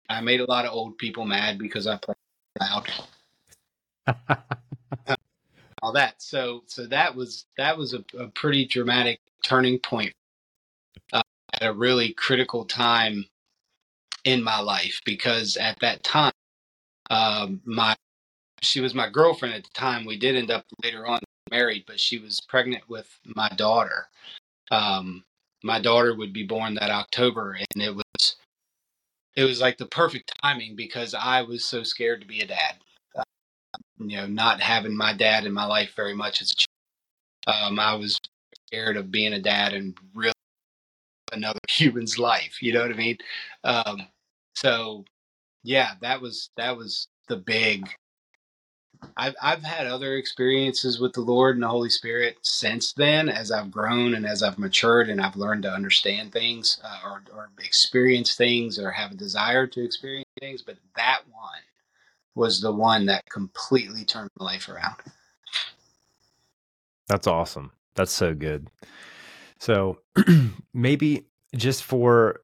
I 0.08 0.20
made 0.20 0.40
a 0.40 0.50
lot 0.50 0.64
of 0.64 0.72
old 0.72 0.98
people 0.98 1.24
mad 1.24 1.58
because 1.58 1.86
I 1.86 1.96
played 1.96 2.16
loud. 2.60 2.90
all 5.84 5.92
that. 5.92 6.20
So 6.22 6.62
so 6.66 6.86
that 6.86 7.14
was 7.14 7.44
that 7.58 7.76
was 7.76 7.94
a, 7.94 8.04
a 8.18 8.28
pretty 8.28 8.64
dramatic 8.66 9.20
turning 9.42 9.78
point 9.78 10.14
uh, 11.12 11.22
at 11.60 11.68
a 11.68 11.72
really 11.72 12.14
critical 12.14 12.64
time 12.64 13.26
in 14.24 14.42
my 14.42 14.60
life 14.60 15.00
because 15.04 15.58
at 15.58 15.78
that 15.80 16.02
time, 16.02 16.32
um, 17.10 17.60
my 17.66 17.94
she 18.62 18.80
was 18.80 18.94
my 18.94 19.10
girlfriend 19.10 19.54
at 19.54 19.64
the 19.64 19.70
time. 19.74 20.06
We 20.06 20.18
did 20.18 20.36
end 20.36 20.50
up 20.50 20.64
later 20.82 21.06
on 21.06 21.20
married, 21.54 21.84
but 21.86 22.00
she 22.00 22.18
was 22.18 22.40
pregnant 22.48 22.88
with 22.88 23.08
my 23.24 23.48
daughter. 23.56 24.08
Um, 24.70 25.24
my 25.62 25.80
daughter 25.80 26.14
would 26.14 26.32
be 26.32 26.44
born 26.44 26.74
that 26.74 26.90
October, 26.90 27.52
and 27.52 27.82
it 27.82 27.94
was 27.94 28.36
it 29.36 29.44
was 29.44 29.60
like 29.60 29.78
the 29.78 29.86
perfect 29.86 30.32
timing 30.42 30.76
because 30.76 31.14
I 31.14 31.42
was 31.42 31.64
so 31.64 31.82
scared 31.82 32.20
to 32.20 32.26
be 32.26 32.40
a 32.40 32.46
dad 32.46 32.76
you 33.98 34.16
know, 34.16 34.26
not 34.26 34.60
having 34.60 34.96
my 34.96 35.12
dad 35.12 35.46
in 35.46 35.52
my 35.52 35.64
life 35.64 35.92
very 35.96 36.14
much 36.14 36.42
as 36.42 36.52
a 36.52 36.56
child. 36.56 37.72
Um, 37.72 37.78
I 37.78 37.94
was 37.94 38.18
scared 38.66 38.96
of 38.96 39.10
being 39.10 39.34
a 39.34 39.40
dad 39.40 39.74
and 39.74 39.96
really 40.14 40.32
another 41.32 41.60
human's 41.68 42.18
life. 42.18 42.62
You 42.62 42.72
know 42.72 42.82
what 42.82 42.90
I 42.90 42.94
mean? 42.94 43.18
Um, 43.64 44.06
so 44.54 45.04
yeah, 45.62 45.92
that 46.00 46.20
was 46.20 46.50
that 46.56 46.76
was 46.76 47.08
the 47.28 47.36
big. 47.36 47.88
I've 49.16 49.34
I've 49.42 49.62
had 49.62 49.86
other 49.86 50.16
experiences 50.16 51.00
with 51.00 51.12
the 51.12 51.20
Lord 51.20 51.56
and 51.56 51.62
the 51.62 51.68
Holy 51.68 51.90
Spirit 51.90 52.38
since 52.42 52.92
then, 52.92 53.28
as 53.28 53.50
I've 53.50 53.70
grown 53.70 54.14
and 54.14 54.26
as 54.26 54.42
I've 54.42 54.58
matured 54.58 55.08
and 55.08 55.20
I've 55.20 55.36
learned 55.36 55.62
to 55.64 55.72
understand 55.72 56.32
things 56.32 56.80
uh, 56.84 57.00
or 57.04 57.22
or 57.34 57.50
experience 57.58 58.34
things 58.34 58.78
or 58.78 58.90
have 58.90 59.12
a 59.12 59.16
desire 59.16 59.66
to 59.66 59.84
experience 59.84 60.28
things. 60.40 60.62
But 60.62 60.76
that 60.96 61.20
one 61.30 61.62
was 62.34 62.60
the 62.60 62.72
one 62.72 63.06
that 63.06 63.24
completely 63.30 64.04
turned 64.04 64.30
my 64.38 64.46
life 64.46 64.68
around. 64.68 64.96
That's 67.08 67.26
awesome. 67.26 67.70
That's 67.94 68.12
so 68.12 68.34
good. 68.34 68.68
So 69.58 69.98
maybe 70.74 71.26
just 71.54 71.84
for 71.84 72.40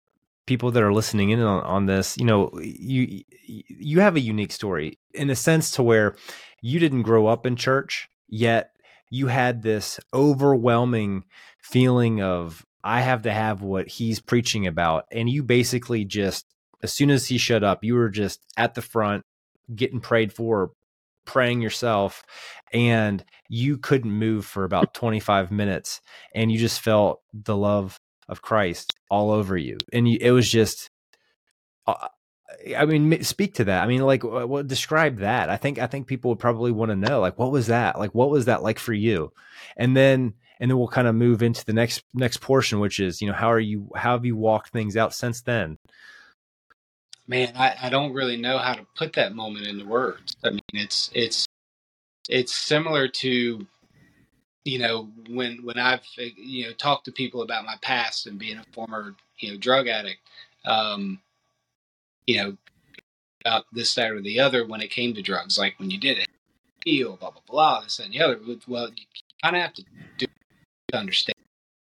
people 0.47 0.71
that 0.73 0.83
are 0.83 0.93
listening 0.93 1.31
in 1.31 1.41
on, 1.41 1.63
on 1.63 1.87
this, 1.87 2.17
you 2.19 2.25
know, 2.25 2.51
you 2.61 3.23
you 3.47 4.01
have 4.01 4.17
a 4.17 4.21
unique 4.21 4.53
story 4.53 4.99
in 5.15 5.31
a 5.31 5.37
sense 5.37 5.71
to 5.73 5.83
where 5.83 6.17
you 6.61 6.79
didn't 6.79 7.03
grow 7.03 7.27
up 7.27 7.47
in 7.47 7.57
church, 7.57 8.09
yet 8.29 8.73
you 9.11 9.27
had 9.27 9.63
this 9.63 9.99
overwhelming 10.15 11.25
feeling 11.61 12.23
of 12.23 12.65
I 12.83 13.01
have 13.01 13.23
to 13.23 13.33
have 13.33 13.61
what 13.63 13.89
he's 13.89 14.21
preaching 14.21 14.67
about, 14.67 15.05
and 15.11 15.29
you 15.29 15.43
basically 15.43 16.05
just 16.05 16.47
as 16.83 16.93
soon 16.93 17.11
as 17.11 17.27
he 17.27 17.37
shut 17.37 17.63
up, 17.63 17.85
you 17.85 17.95
were 17.95 18.09
just 18.09 18.41
at 18.57 18.75
the 18.75 18.83
front 18.83 19.25
getting 19.75 20.01
prayed 20.01 20.33
for, 20.33 20.71
praying 21.27 21.61
yourself, 21.61 22.25
and 22.73 23.23
you 23.49 23.77
couldn't 23.77 24.11
move 24.11 24.47
for 24.47 24.65
about 24.65 24.95
25 24.95 25.51
minutes, 25.51 26.01
and 26.35 26.51
you 26.51 26.59
just 26.59 26.81
felt 26.81 27.21
the 27.35 27.57
love 27.57 27.99
of 28.29 28.43
Christ 28.43 28.95
all 29.11 29.31
over 29.31 29.57
you, 29.57 29.77
and 29.93 30.09
you, 30.09 30.19
it 30.21 30.31
was 30.31 30.49
just. 30.49 30.91
Uh, 31.87 32.09
Uh, 32.51 32.77
I 32.77 32.85
mean, 32.85 33.23
speak 33.23 33.55
to 33.55 33.65
that. 33.65 33.83
I 33.83 33.87
mean, 33.87 34.03
like, 34.03 34.25
what 34.25 34.67
describe 34.67 35.19
that? 35.19 35.51
I 35.51 35.57
think 35.57 35.79
I 35.79 35.87
think 35.87 36.07
people 36.07 36.31
would 36.31 36.39
probably 36.39 36.73
want 36.73 36.91
to 36.91 36.97
know, 36.97 37.21
like, 37.21 37.39
what 37.39 37.53
was 37.53 37.69
that? 37.69 37.99
Like, 37.99 38.15
what 38.15 38.31
was 38.31 38.47
that 38.47 38.63
like 38.63 38.79
for 38.79 38.93
you? 38.93 39.33
And 39.77 39.97
then 39.97 40.35
and 40.59 40.71
then 40.71 40.79
we'll 40.79 40.89
kind 40.89 41.09
of 41.09 41.15
move 41.15 41.43
into 41.43 41.65
the 41.65 41.73
next 41.73 42.03
next 42.15 42.41
portion, 42.41 42.81
which 42.81 43.01
is, 43.01 43.21
you 43.21 43.29
know, 43.29 43.35
how 43.35 43.51
are 43.51 43.61
you? 43.61 43.91
How 43.97 44.13
have 44.13 44.25
you 44.25 44.37
walked 44.37 44.71
things 44.71 44.97
out 44.97 45.15
since 45.15 45.41
then? 45.43 45.79
man, 47.31 47.53
I, 47.57 47.77
I 47.83 47.89
don't 47.91 48.13
really 48.13 48.37
know 48.37 48.59
how 48.59 48.75
to 48.75 48.85
put 48.97 49.13
that 49.15 49.35
moment 49.35 49.67
into 49.67 49.87
words. 49.87 50.37
I 50.45 50.51
mean, 50.51 50.61
it's 50.75 51.11
it's 51.15 51.47
it's 52.29 52.55
similar 52.55 53.09
to 53.09 53.67
you 54.65 54.79
know 54.79 55.09
when 55.31 55.65
when 55.65 55.79
I've 55.79 56.03
you 56.17 56.67
know 56.67 56.73
talked 56.73 57.07
to 57.07 57.13
people 57.13 57.43
about 57.43 57.65
my 57.65 57.77
past 57.81 58.27
and 58.27 58.39
being 58.39 58.59
a 58.59 58.65
former 58.75 59.15
you 59.39 59.53
know 59.53 59.59
drug 59.59 59.87
addict, 59.87 60.21
um, 60.67 61.21
you 62.27 62.37
know 62.37 62.57
about 63.45 63.65
this 63.73 63.95
that 63.95 64.11
or 64.11 64.21
the 64.21 64.41
other 64.41 64.67
when 64.67 64.81
it 64.81 64.91
came 64.91 65.15
to 65.15 65.23
drugs, 65.23 65.59
like 65.59 65.79
when 65.79 65.91
you 65.91 65.99
did 65.99 66.19
it, 66.19 66.29
heal, 66.85 67.17
blah 67.17 67.31
blah 67.31 67.43
blah, 67.49 67.81
this 67.83 67.99
and 67.99 68.13
the 68.13 68.21
other. 68.21 68.39
Well, 68.67 68.89
you 68.89 69.05
kind 69.43 69.57
of 69.57 69.63
have 69.63 69.75
to 69.75 69.85
do 70.19 70.27
to 70.89 70.99
understand. 70.99 71.37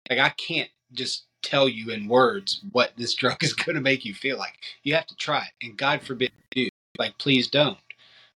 Like 0.09 0.19
I 0.19 0.29
can't 0.29 0.69
just 0.93 1.25
tell 1.41 1.67
you 1.69 1.91
in 1.91 2.07
words 2.07 2.61
what 2.71 2.93
this 2.97 3.13
drug 3.15 3.43
is 3.43 3.53
going 3.53 3.75
to 3.75 3.81
make 3.81 4.05
you 4.05 4.13
feel 4.13 4.37
like. 4.37 4.57
You 4.83 4.95
have 4.95 5.07
to 5.07 5.15
try 5.15 5.43
it, 5.43 5.65
and 5.65 5.77
God 5.77 6.01
forbid 6.01 6.31
you 6.55 6.65
do. 6.65 6.69
Like, 6.97 7.17
please 7.17 7.47
don't. 7.47 7.77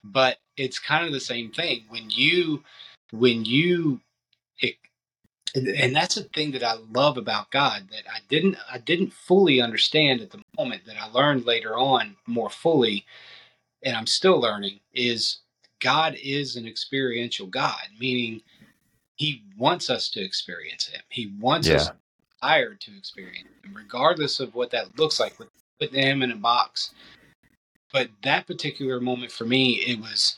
But 0.05 0.39
it's 0.57 0.79
kind 0.79 1.07
of 1.07 1.13
the 1.13 1.21
same 1.21 1.51
thing 1.51 1.85
when 1.89 2.11
you, 2.11 2.63
when 3.11 3.45
you, 3.45 4.01
and 5.55 5.95
that's 5.95 6.15
the 6.15 6.23
thing 6.23 6.53
that 6.53 6.63
I 6.63 6.77
love 6.93 7.17
about 7.17 7.51
God 7.51 7.89
that 7.91 8.05
I 8.11 8.19
didn't, 8.29 8.57
I 8.71 8.79
didn't 8.79 9.13
fully 9.13 9.61
understand 9.61 10.21
at 10.21 10.31
the 10.31 10.41
moment 10.61 10.85
that 10.87 10.97
I 11.01 11.09
learned 11.09 11.47
later 11.47 11.77
on 11.77 12.17
more 12.27 12.51
fully, 12.51 13.05
and 13.83 13.97
I'm 13.97 14.07
still 14.07 14.41
learning 14.41 14.81
is 14.93 15.39
God 15.81 16.17
is 16.23 16.57
an 16.57 16.67
experiential 16.67 17.47
God, 17.47 17.81
meaning 17.99 18.43
He 19.17 19.43
wants 19.57 19.89
us 19.91 20.11
to 20.11 20.23
experience 20.23 20.87
Him. 20.87 21.01
He 21.09 21.33
wants 21.41 21.69
yeah. 21.69 21.77
us 21.77 21.91
desired 22.41 22.81
to 22.83 22.97
experience, 22.97 23.49
Him, 23.65 23.75
regardless 23.75 24.41
of 24.41 24.55
what 24.55 24.71
that 24.71 24.99
looks 24.99 25.19
like, 25.19 25.39
with 25.39 25.49
putting 25.81 26.03
him 26.03 26.23
in 26.23 26.31
a 26.31 26.37
box. 26.37 26.93
But 27.93 28.11
that 28.23 28.47
particular 28.47 29.01
moment 29.01 29.33
for 29.33 29.45
me, 29.47 29.75
it 29.87 29.99
was. 29.99 30.37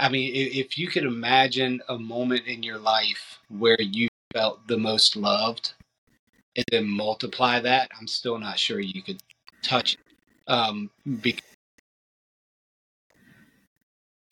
I 0.00 0.08
mean, 0.08 0.30
if 0.34 0.78
you 0.78 0.86
could 0.86 1.04
imagine 1.04 1.80
a 1.88 1.98
moment 1.98 2.46
in 2.46 2.62
your 2.62 2.78
life 2.78 3.40
where 3.48 3.80
you 3.80 4.08
felt 4.32 4.66
the 4.68 4.76
most 4.76 5.16
loved, 5.16 5.72
and 6.56 6.64
then 6.70 6.88
multiply 6.88 7.60
that, 7.60 7.90
I'm 7.98 8.06
still 8.06 8.38
not 8.38 8.58
sure 8.58 8.80
you 8.80 9.02
could 9.02 9.22
touch 9.62 9.94
it. 9.94 10.00
Um, 10.50 10.90
because 11.20 11.42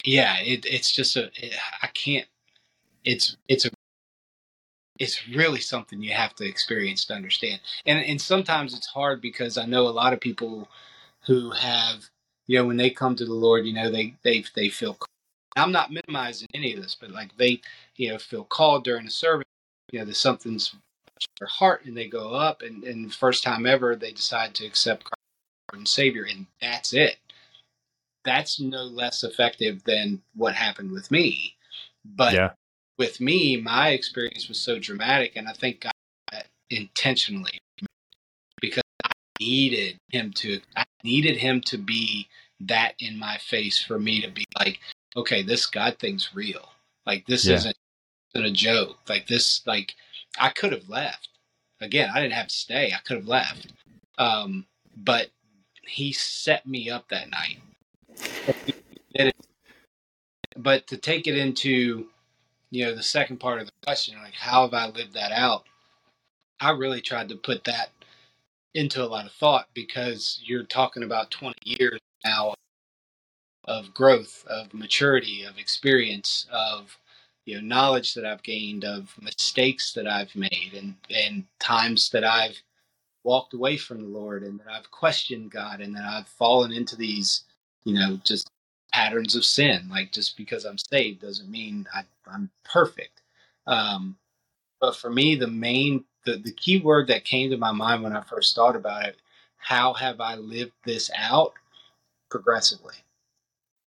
yeah, 0.05 0.37
it, 0.39 0.65
it's 0.65 0.91
just 0.91 1.15
a. 1.17 1.25
It, 1.35 1.53
I 1.81 1.87
can't. 1.87 2.27
It's 3.03 3.37
it's 3.47 3.65
a 3.65 3.71
it's 4.99 5.27
really 5.29 5.59
something 5.59 6.01
you 6.01 6.13
have 6.13 6.35
to 6.35 6.45
experience 6.45 7.05
to 7.05 7.13
understand. 7.13 7.61
And 7.85 7.99
and 7.99 8.21
sometimes 8.21 8.73
it's 8.73 8.87
hard 8.87 9.21
because 9.21 9.57
I 9.57 9.65
know 9.65 9.87
a 9.87 9.89
lot 9.89 10.13
of 10.13 10.19
people 10.19 10.69
who 11.25 11.51
have, 11.51 12.05
you 12.47 12.57
know, 12.59 12.65
when 12.65 12.77
they 12.77 12.89
come 12.89 13.15
to 13.15 13.25
the 13.25 13.33
Lord, 13.33 13.65
you 13.65 13.73
know, 13.73 13.91
they 13.91 14.15
they 14.23 14.43
they 14.55 14.69
feel. 14.69 14.97
I'm 15.55 15.71
not 15.71 15.91
minimizing 15.91 16.47
any 16.53 16.73
of 16.73 16.81
this, 16.81 16.95
but 16.99 17.11
like 17.11 17.35
they, 17.37 17.61
you 17.95 18.09
know, 18.09 18.17
feel 18.19 18.43
called 18.43 18.83
during 18.83 19.05
the 19.05 19.11
service. 19.11 19.45
You 19.91 19.99
know, 19.99 20.05
there's 20.05 20.17
something's 20.19 20.75
their 21.39 21.47
heart, 21.47 21.85
and 21.85 21.95
they 21.95 22.07
go 22.07 22.33
up, 22.33 22.61
and 22.61 22.83
and 22.83 23.13
first 23.13 23.43
time 23.43 23.65
ever 23.65 23.95
they 23.95 24.11
decide 24.11 24.53
to 24.55 24.65
accept 24.65 25.05
Christ 25.05 25.73
and 25.73 25.87
Savior, 25.87 26.23
and 26.23 26.47
that's 26.61 26.93
it. 26.93 27.17
That's 28.23 28.59
no 28.59 28.83
less 28.83 29.23
effective 29.23 29.83
than 29.85 30.21
what 30.35 30.55
happened 30.55 30.91
with 30.91 31.11
me. 31.11 31.55
But 32.03 32.33
yeah 32.33 32.51
with 32.97 33.21
me, 33.21 33.57
my 33.57 33.89
experience 33.89 34.47
was 34.47 34.59
so 34.59 34.79
dramatic, 34.79 35.35
and 35.35 35.47
I 35.47 35.53
think 35.53 35.81
God 35.81 36.43
intentionally 36.69 37.59
because 38.59 38.83
I 39.05 39.11
needed 39.39 39.97
him 40.11 40.33
to. 40.33 40.59
I 40.75 40.83
needed 41.03 41.37
him 41.37 41.61
to 41.61 41.77
be 41.77 42.27
that 42.61 42.93
in 42.99 43.17
my 43.17 43.37
face 43.37 43.81
for 43.81 43.99
me 43.99 44.21
to 44.21 44.29
be 44.29 44.45
like, 44.57 44.79
okay, 45.15 45.43
this 45.43 45.67
God 45.67 45.97
thing's 45.99 46.33
real. 46.33 46.69
Like 47.05 47.25
this 47.27 47.45
yeah. 47.45 47.55
isn't, 47.55 47.77
isn't 48.33 48.47
a 48.47 48.51
joke. 48.51 48.97
Like 49.07 49.27
this, 49.27 49.65
like 49.67 49.95
I 50.39 50.49
could 50.49 50.71
have 50.71 50.89
left. 50.89 51.29
Again, 51.79 52.09
I 52.13 52.21
didn't 52.21 52.33
have 52.33 52.47
to 52.47 52.55
stay. 52.55 52.91
I 52.93 52.99
could 53.05 53.17
have 53.17 53.27
left. 53.27 53.67
Um, 54.17 54.65
but 54.95 55.27
he 55.85 56.11
set 56.11 56.65
me 56.67 56.89
up 56.89 57.09
that 57.09 57.29
night. 57.29 57.59
But 60.55 60.87
to 60.87 60.97
take 60.97 61.27
it 61.27 61.37
into, 61.37 62.07
you 62.71 62.85
know, 62.85 62.95
the 62.95 63.03
second 63.03 63.37
part 63.37 63.59
of 63.59 63.67
the 63.67 63.73
question, 63.83 64.15
like 64.23 64.33
how 64.33 64.63
have 64.63 64.73
I 64.73 64.87
lived 64.87 65.13
that 65.13 65.31
out? 65.31 65.65
I 66.59 66.71
really 66.71 67.01
tried 67.01 67.29
to 67.29 67.35
put 67.35 67.63
that 67.65 67.91
into 68.73 69.03
a 69.03 69.05
lot 69.05 69.25
of 69.25 69.31
thought 69.31 69.67
because 69.73 70.39
you're 70.43 70.63
talking 70.63 71.03
about 71.03 71.31
20 71.31 71.55
years 71.63 71.99
now 72.25 72.55
of 73.65 73.93
growth, 73.93 74.45
of 74.47 74.73
maturity, 74.73 75.43
of 75.43 75.57
experience, 75.57 76.47
of 76.51 76.97
you 77.47 77.55
know 77.55 77.61
knowledge 77.61 78.13
that 78.13 78.25
I've 78.25 78.43
gained, 78.43 78.83
of 78.85 79.09
mistakes 79.21 79.93
that 79.93 80.07
I've 80.07 80.35
made, 80.35 80.73
and 80.75 80.95
and 81.09 81.45
times 81.59 82.09
that 82.11 82.23
I've 82.23 82.61
walked 83.23 83.53
away 83.53 83.77
from 83.77 84.01
the 84.01 84.07
Lord 84.07 84.43
and 84.43 84.59
that 84.59 84.67
I've 84.71 84.89
questioned 84.89 85.51
God 85.51 85.81
and 85.81 85.95
that 85.95 86.05
I've 86.05 86.29
fallen 86.29 86.71
into 86.71 86.95
these, 86.95 87.43
you 87.83 87.93
know, 87.93 88.17
just 88.23 88.49
patterns 88.93 89.35
of 89.35 89.43
sin. 89.43 89.87
Like 89.89 90.13
just 90.13 90.37
because 90.37 90.65
I'm 90.65 90.77
saved 90.77 91.21
doesn't 91.21 91.51
mean 91.51 91.85
I, 91.93 92.03
am 92.33 92.49
perfect. 92.63 93.21
Um, 93.67 94.15
but 94.79 94.95
for 94.95 95.09
me, 95.09 95.35
the 95.35 95.47
main, 95.47 96.05
the, 96.25 96.37
the 96.37 96.53
key 96.53 96.79
word 96.79 97.07
that 97.07 97.25
came 97.25 97.49
to 97.49 97.57
my 97.57 97.71
mind 97.73 98.03
when 98.03 98.15
I 98.15 98.21
first 98.21 98.55
thought 98.55 98.77
about 98.77 99.05
it, 99.05 99.17
how 99.57 99.93
have 99.93 100.21
I 100.21 100.35
lived 100.35 100.73
this 100.85 101.11
out? 101.17 101.53
Progressively, 102.29 102.95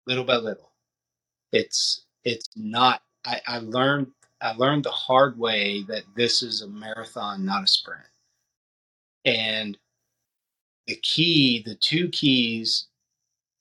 little 0.06 0.25
by 0.25 0.37
little. 0.37 0.70
It's, 1.52 2.04
it's 2.25 2.49
not, 2.56 3.02
I, 3.25 3.40
I 3.47 3.59
learned, 3.59 4.09
I 4.40 4.52
learned 4.54 4.85
the 4.85 4.90
hard 4.90 5.38
way 5.38 5.83
that 5.88 6.04
this 6.14 6.43
is 6.43 6.62
a 6.62 6.69
marathon, 6.69 7.45
not 7.45 7.64
a 7.64 7.66
sprint 7.66 8.04
and 9.25 9.78
the 10.87 10.97
key, 10.97 11.62
the 11.64 11.75
two 11.76 12.09
keys 12.09 12.87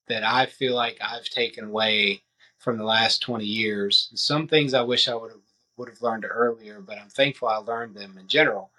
that 0.07 0.23
I 0.23 0.45
feel 0.45 0.75
like 0.75 0.97
I've 1.01 1.25
taken 1.25 1.65
away 1.65 2.21
from 2.57 2.77
the 2.77 2.83
last 2.83 3.21
20 3.21 3.45
years, 3.45 4.09
some 4.15 4.47
things 4.47 4.73
I 4.73 4.81
wish 4.81 5.07
I 5.07 5.15
would 5.15 5.31
have 5.31 5.39
would 5.75 5.89
have 5.89 6.01
learned 6.03 6.25
earlier, 6.29 6.81
but 6.81 6.99
I'm 6.99 7.09
thankful 7.09 7.47
I 7.47 7.57
learned 7.57 7.95
them 7.95 8.15
in 8.19 8.27
general, 8.27 8.69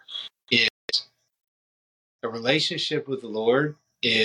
is 0.52 0.68
a 2.22 2.28
relationship 2.28 3.08
with 3.08 3.20
the 3.20 3.26
Lord 3.26 3.74
is 4.00 4.24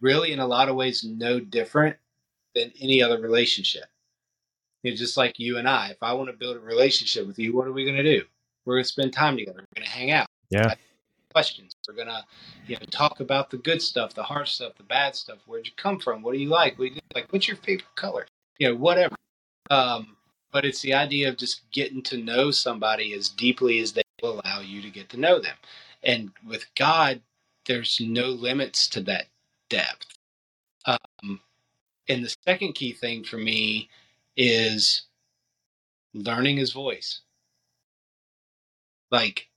really 0.00 0.32
in 0.32 0.38
a 0.38 0.46
lot 0.46 0.68
of 0.68 0.76
ways 0.76 1.02
no 1.02 1.40
different 1.40 1.96
than 2.54 2.72
any 2.80 3.02
other 3.02 3.18
relationship. 3.20 3.86
It's 4.84 5.00
just 5.00 5.16
like 5.16 5.38
you 5.38 5.58
and 5.58 5.68
I. 5.68 5.88
If 5.90 6.02
I 6.02 6.12
want 6.12 6.30
to 6.30 6.36
build 6.36 6.56
a 6.56 6.60
relationship 6.60 7.26
with 7.26 7.38
you, 7.38 7.54
what 7.54 7.66
are 7.66 7.72
we 7.72 7.84
going 7.84 7.96
to 7.96 8.02
do? 8.02 8.24
We're 8.64 8.76
going 8.76 8.84
to 8.84 8.88
spend 8.88 9.12
time 9.12 9.36
together. 9.36 9.58
We're 9.58 9.80
going 9.80 9.86
to 9.86 9.92
hang 9.92 10.10
out. 10.10 10.26
Yeah 10.50 10.74
questions. 11.38 11.72
We're 11.86 11.94
gonna, 11.94 12.24
you 12.66 12.74
know, 12.74 12.86
talk 12.90 13.20
about 13.20 13.50
the 13.50 13.58
good 13.58 13.80
stuff, 13.80 14.14
the 14.14 14.22
hard 14.22 14.48
stuff, 14.48 14.74
the 14.76 14.82
bad 14.82 15.14
stuff. 15.14 15.38
Where'd 15.46 15.66
you 15.66 15.72
come 15.76 15.98
from? 15.98 16.22
What 16.22 16.34
do 16.34 16.40
you 16.40 16.48
like? 16.48 16.78
What 16.78 16.88
do 16.88 16.94
you 16.94 17.00
like? 17.14 17.32
What's 17.32 17.48
your 17.48 17.56
favorite 17.58 17.94
color? 17.94 18.26
You 18.58 18.68
know, 18.68 18.74
whatever. 18.74 19.14
Um, 19.70 20.16
but 20.52 20.64
it's 20.64 20.80
the 20.80 20.94
idea 20.94 21.28
of 21.28 21.36
just 21.36 21.70
getting 21.70 22.02
to 22.04 22.16
know 22.16 22.50
somebody 22.50 23.12
as 23.12 23.28
deeply 23.28 23.78
as 23.78 23.92
they 23.92 24.02
will 24.22 24.40
allow 24.40 24.60
you 24.60 24.82
to 24.82 24.90
get 24.90 25.08
to 25.10 25.20
know 25.20 25.38
them. 25.38 25.56
And 26.02 26.30
with 26.46 26.66
God, 26.74 27.20
there's 27.66 28.00
no 28.00 28.28
limits 28.28 28.88
to 28.88 29.00
that 29.02 29.26
depth. 29.68 30.06
Um, 30.86 31.40
and 32.08 32.24
the 32.24 32.34
second 32.46 32.72
key 32.72 32.92
thing 32.92 33.24
for 33.24 33.36
me 33.36 33.90
is 34.38 35.02
learning 36.14 36.56
his 36.56 36.72
voice. 36.72 37.20
Like 39.10 39.48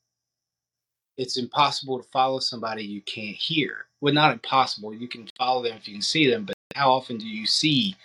it's 1.17 1.37
impossible 1.37 2.01
to 2.01 2.09
follow 2.09 2.39
somebody 2.39 2.83
you 2.83 3.01
can't 3.01 3.35
hear. 3.35 3.85
Well, 4.01 4.13
not 4.13 4.33
impossible. 4.33 4.93
You 4.93 5.07
can 5.07 5.29
follow 5.37 5.61
them 5.63 5.77
if 5.77 5.87
you 5.87 5.93
can 5.93 6.01
see 6.01 6.29
them, 6.29 6.45
but 6.45 6.55
how 6.75 6.91
often 6.91 7.17
do 7.17 7.27
you 7.27 7.45
see 7.45 7.95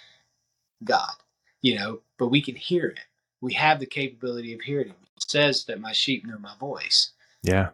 God? 0.85 1.15
You 1.63 1.77
know, 1.77 2.01
but 2.19 2.29
we 2.29 2.43
can 2.43 2.55
hear 2.55 2.89
it. 2.89 3.01
We 3.41 3.55
have 3.55 3.81
the 3.81 3.87
capability 3.87 4.53
of 4.53 4.61
hearing 4.61 4.89
him. 4.89 4.97
It 5.17 5.31
says 5.31 5.65
that 5.65 5.81
my 5.81 5.93
sheep 5.93 6.27
know 6.27 6.39
my 6.39 6.55
voice. 6.61 7.13
Yeah. 7.43 7.71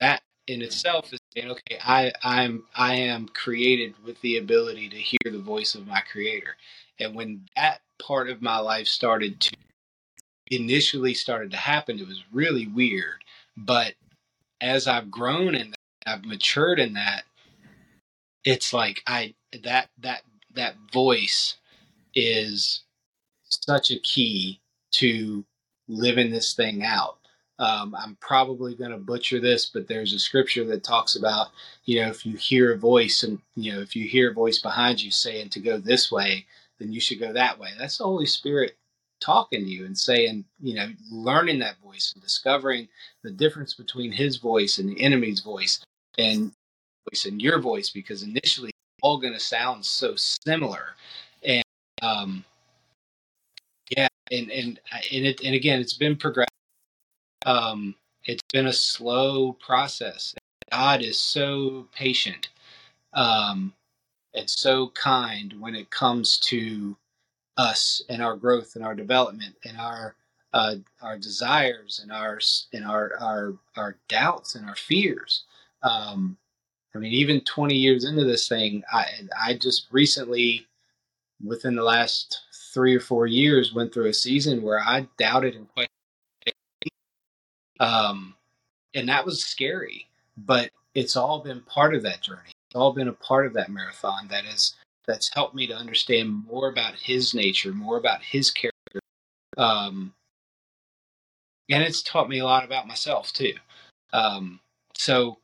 That 0.00 0.22
in 0.46 0.62
itself 0.62 1.12
is 1.12 1.20
saying, 1.34 1.50
okay, 1.50 1.78
I, 1.84 2.12
I'm 2.22 2.64
I 2.74 2.94
am 2.94 3.28
created 3.28 3.94
with 4.04 4.20
the 4.22 4.38
ability 4.38 4.88
to 4.88 4.96
hear 4.96 5.18
the 5.30 5.38
voice 5.38 5.74
of 5.74 5.86
my 5.86 6.00
creator. 6.00 6.56
And 6.98 7.14
when 7.14 7.46
that 7.56 7.80
part 7.98 8.28
of 8.28 8.42
my 8.42 8.58
life 8.58 8.86
started 8.86 9.40
to 9.40 9.56
initially 10.48 11.14
started 11.14 11.50
to 11.50 11.56
happen, 11.56 11.98
it 11.98 12.06
was 12.06 12.22
really 12.32 12.66
weird. 12.66 13.22
But 13.56 13.94
as 14.60 14.86
I've 14.86 15.10
grown 15.10 15.54
and 15.54 15.74
I've 16.06 16.24
matured 16.24 16.78
in 16.78 16.94
that, 16.94 17.24
it's 18.44 18.72
like 18.72 19.02
I 19.06 19.34
that 19.64 19.88
that 19.98 20.22
that 20.54 20.76
voice 20.92 21.56
is 22.14 22.82
such 23.44 23.90
a 23.90 23.98
key 23.98 24.60
to 24.92 25.44
living 25.88 26.30
this 26.30 26.54
thing 26.54 26.82
out. 26.82 27.18
Um, 27.58 27.94
I'm 27.98 28.16
probably 28.20 28.74
going 28.74 28.90
to 28.90 28.98
butcher 28.98 29.40
this, 29.40 29.66
but 29.66 29.88
there's 29.88 30.12
a 30.12 30.18
scripture 30.18 30.64
that 30.64 30.84
talks 30.84 31.16
about, 31.16 31.48
you 31.84 32.00
know, 32.00 32.08
if 32.08 32.26
you 32.26 32.36
hear 32.36 32.72
a 32.72 32.78
voice 32.78 33.22
and, 33.22 33.38
you 33.54 33.72
know, 33.72 33.80
if 33.80 33.96
you 33.96 34.06
hear 34.06 34.30
a 34.30 34.34
voice 34.34 34.58
behind 34.58 35.02
you 35.02 35.10
saying 35.10 35.50
to 35.50 35.60
go 35.60 35.78
this 35.78 36.12
way, 36.12 36.44
then 36.78 36.92
you 36.92 37.00
should 37.00 37.20
go 37.20 37.32
that 37.32 37.58
way. 37.58 37.70
That's 37.78 37.98
the 37.98 38.04
Holy 38.04 38.26
Spirit 38.26 38.76
talking 39.20 39.64
to 39.64 39.70
you 39.70 39.86
and 39.86 39.96
saying, 39.96 40.44
you 40.60 40.74
know, 40.74 40.88
learning 41.10 41.58
that 41.60 41.80
voice 41.82 42.12
and 42.14 42.22
discovering 42.22 42.88
the 43.22 43.30
difference 43.30 43.74
between 43.74 44.12
his 44.12 44.36
voice 44.36 44.78
and 44.78 44.88
the 44.88 45.00
enemy's 45.00 45.40
voice 45.40 45.80
and 46.18 46.52
voice 47.10 47.24
and 47.24 47.40
your 47.40 47.60
voice 47.60 47.90
because 47.90 48.22
initially 48.22 48.70
all 49.02 49.18
going 49.18 49.32
to 49.32 49.40
sound 49.40 49.84
so 49.84 50.14
similar 50.16 50.94
and 51.44 51.62
um 52.02 52.44
yeah 53.96 54.08
and 54.30 54.50
and 54.50 54.80
and 55.12 55.26
it 55.26 55.40
and 55.42 55.54
again 55.54 55.80
it's 55.80 55.92
been 55.92 56.16
progressive 56.16 56.48
um 57.44 57.94
it's 58.24 58.42
been 58.52 58.66
a 58.66 58.72
slow 58.72 59.52
process 59.52 60.34
god 60.72 61.02
is 61.02 61.18
so 61.18 61.86
patient 61.94 62.48
um 63.12 63.72
and 64.36 64.48
so 64.48 64.88
kind 64.88 65.54
when 65.58 65.74
it 65.74 65.90
comes 65.90 66.38
to 66.38 66.96
us 67.56 68.02
and 68.08 68.22
our 68.22 68.36
growth 68.36 68.76
and 68.76 68.84
our 68.84 68.94
development 68.94 69.54
and 69.64 69.78
our 69.78 70.14
uh, 70.52 70.76
our 71.02 71.18
desires 71.18 72.00
and 72.02 72.12
our 72.12 72.38
and 72.72 72.84
our 72.84 73.12
our 73.20 73.54
our 73.76 73.96
doubts 74.08 74.54
and 74.54 74.68
our 74.68 74.76
fears. 74.76 75.44
Um, 75.82 76.36
I 76.94 76.98
mean, 76.98 77.12
even 77.12 77.42
20 77.42 77.74
years 77.74 78.04
into 78.04 78.24
this 78.24 78.48
thing, 78.48 78.82
I 78.92 79.06
I 79.38 79.54
just 79.54 79.86
recently, 79.90 80.66
within 81.44 81.74
the 81.74 81.82
last 81.82 82.42
three 82.72 82.94
or 82.94 83.00
four 83.00 83.26
years, 83.26 83.74
went 83.74 83.92
through 83.92 84.06
a 84.06 84.14
season 84.14 84.62
where 84.62 84.80
I 84.80 85.06
doubted 85.18 85.54
and 85.54 85.68
questioned. 85.72 85.90
Um, 87.80 88.34
and 88.94 89.08
that 89.08 89.26
was 89.26 89.44
scary, 89.44 90.08
but 90.38 90.70
it's 90.94 91.16
all 91.16 91.40
been 91.40 91.60
part 91.62 91.94
of 91.94 92.02
that 92.04 92.22
journey. 92.22 92.55
All 92.74 92.92
been 92.92 93.08
a 93.08 93.12
part 93.12 93.46
of 93.46 93.52
that 93.54 93.70
marathon 93.70 94.28
that 94.28 94.44
is 94.44 94.74
that's 95.06 95.32
helped 95.32 95.54
me 95.54 95.66
to 95.68 95.74
understand 95.74 96.44
more 96.46 96.68
about 96.68 96.94
his 96.94 97.32
nature, 97.32 97.72
more 97.72 97.96
about 97.96 98.22
his 98.22 98.50
character. 98.50 99.00
Um, 99.56 100.12
and 101.70 101.82
it's 101.82 102.02
taught 102.02 102.28
me 102.28 102.40
a 102.40 102.44
lot 102.44 102.64
about 102.64 102.88
myself 102.88 103.32
too. 103.32 103.54
Um, 104.12 104.60
so 104.94 105.38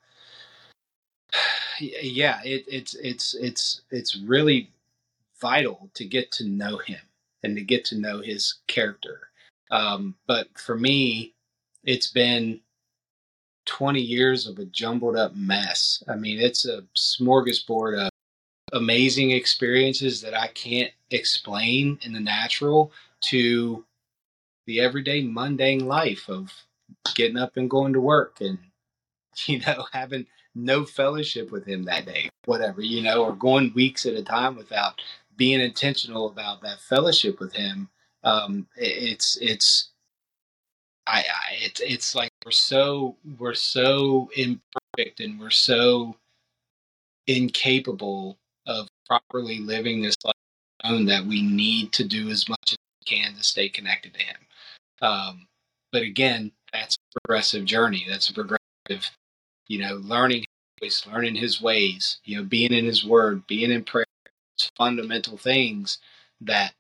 yeah, 1.81 2.41
it, 2.45 2.65
it's 2.69 2.95
it's 2.95 3.35
it's 3.35 3.83
it's 3.91 4.17
really 4.17 4.71
vital 5.41 5.91
to 5.95 6.05
get 6.05 6.31
to 6.33 6.45
know 6.45 6.79
him 6.79 7.01
and 7.43 7.57
to 7.57 7.63
get 7.63 7.85
to 7.87 7.99
know 7.99 8.21
his 8.21 8.57
character. 8.69 9.29
Um, 9.71 10.15
but 10.27 10.49
for 10.57 10.77
me, 10.77 11.35
it's 11.83 12.09
been 12.09 12.61
20 13.73 14.03
years 14.03 14.47
of 14.47 14.59
a 14.59 14.67
jumbled 14.67 15.17
up 15.17 15.35
mess. 15.35 16.03
I 16.07 16.15
mean, 16.15 16.39
it's 16.39 16.67
a 16.67 16.83
smorgasbord 16.95 18.05
of 18.05 18.11
amazing 18.75 19.31
experiences 19.31 20.21
that 20.21 20.39
I 20.39 20.49
can't 20.49 20.93
explain 21.11 21.99
in 22.03 22.13
the 22.13 22.21
natural 22.21 22.93
to 23.23 23.83
the 24.67 24.83
everyday 24.83 25.23
mundane 25.23 25.87
life 25.87 26.29
of 26.29 26.53
getting 27.15 27.39
up 27.39 27.57
and 27.57 27.71
going 27.71 27.95
to 27.95 28.01
work 28.01 28.43
and 28.43 28.59
you 29.47 29.61
know 29.61 29.87
having 29.93 30.27
no 30.55 30.85
fellowship 30.85 31.51
with 31.51 31.65
him 31.65 31.85
that 31.85 32.05
day 32.05 32.29
whatever 32.45 32.83
you 32.83 33.03
know 33.03 33.25
or 33.25 33.33
going 33.33 33.73
weeks 33.75 34.05
at 34.05 34.13
a 34.13 34.23
time 34.23 34.55
without 34.55 35.01
being 35.39 35.61
intentional 35.61 36.27
about 36.27 36.61
that 36.61 36.79
fellowship 36.79 37.41
with 37.41 37.55
him 37.55 37.89
um 38.23 38.67
it's 38.77 39.39
it's 39.41 39.91
I, 41.07 41.21
I 41.21 41.55
it's 41.63 41.81
it's 41.81 42.15
like 42.15 42.32
we're 42.45 42.51
so 42.51 43.17
we're 43.39 43.55
so 43.55 44.31
imperfect 44.37 45.21
and 45.21 45.39
we're 45.39 45.51
so 45.51 46.17
incapable 47.27 48.39
of 48.67 48.89
properly 49.07 49.59
living 49.59 50.03
this 50.03 50.17
life 50.25 50.35
that 51.07 51.25
we 51.27 51.43
need 51.43 51.93
to 51.93 52.05
do 52.05 52.29
as 52.29 52.49
much 52.49 52.73
as 52.73 52.77
we 53.01 53.17
can 53.17 53.35
to 53.35 53.43
stay 53.45 53.69
connected 53.69 54.13
to 54.15 54.21
him. 54.21 54.37
Um, 55.01 55.47
but 55.93 56.03
again, 56.03 56.51
that's 56.73 56.97
a 56.97 57.21
progressive 57.21 57.65
journey. 57.65 58.05
That's 58.09 58.31
a 58.31 58.35
progressive, 58.35 59.11
you 59.69 59.79
know, 59.79 59.97
learning 60.03 60.45
voice, 60.81 61.07
learning 61.07 61.37
his 61.37 61.63
ways, 61.63 62.19
you 62.25 62.37
know, 62.37 62.45
being 62.45 62.73
in 62.73 62.85
his 62.85 63.05
word, 63.05 63.47
being 63.47 63.71
in 63.71 63.85
prayer, 63.85 64.07
fundamental 64.77 65.37
things 65.37 65.99
that 66.41 66.73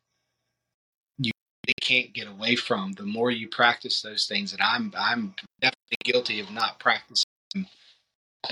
you 1.66 1.74
can't 1.80 2.12
get 2.12 2.28
away 2.28 2.56
from. 2.56 2.92
The 2.92 3.04
more 3.04 3.30
you 3.30 3.48
practice 3.48 4.02
those 4.02 4.26
things, 4.26 4.52
and 4.52 4.62
I'm 4.62 4.92
I'm 4.98 5.34
definitely 5.60 5.98
guilty 6.04 6.40
of 6.40 6.50
not 6.50 6.78
practicing 6.80 7.26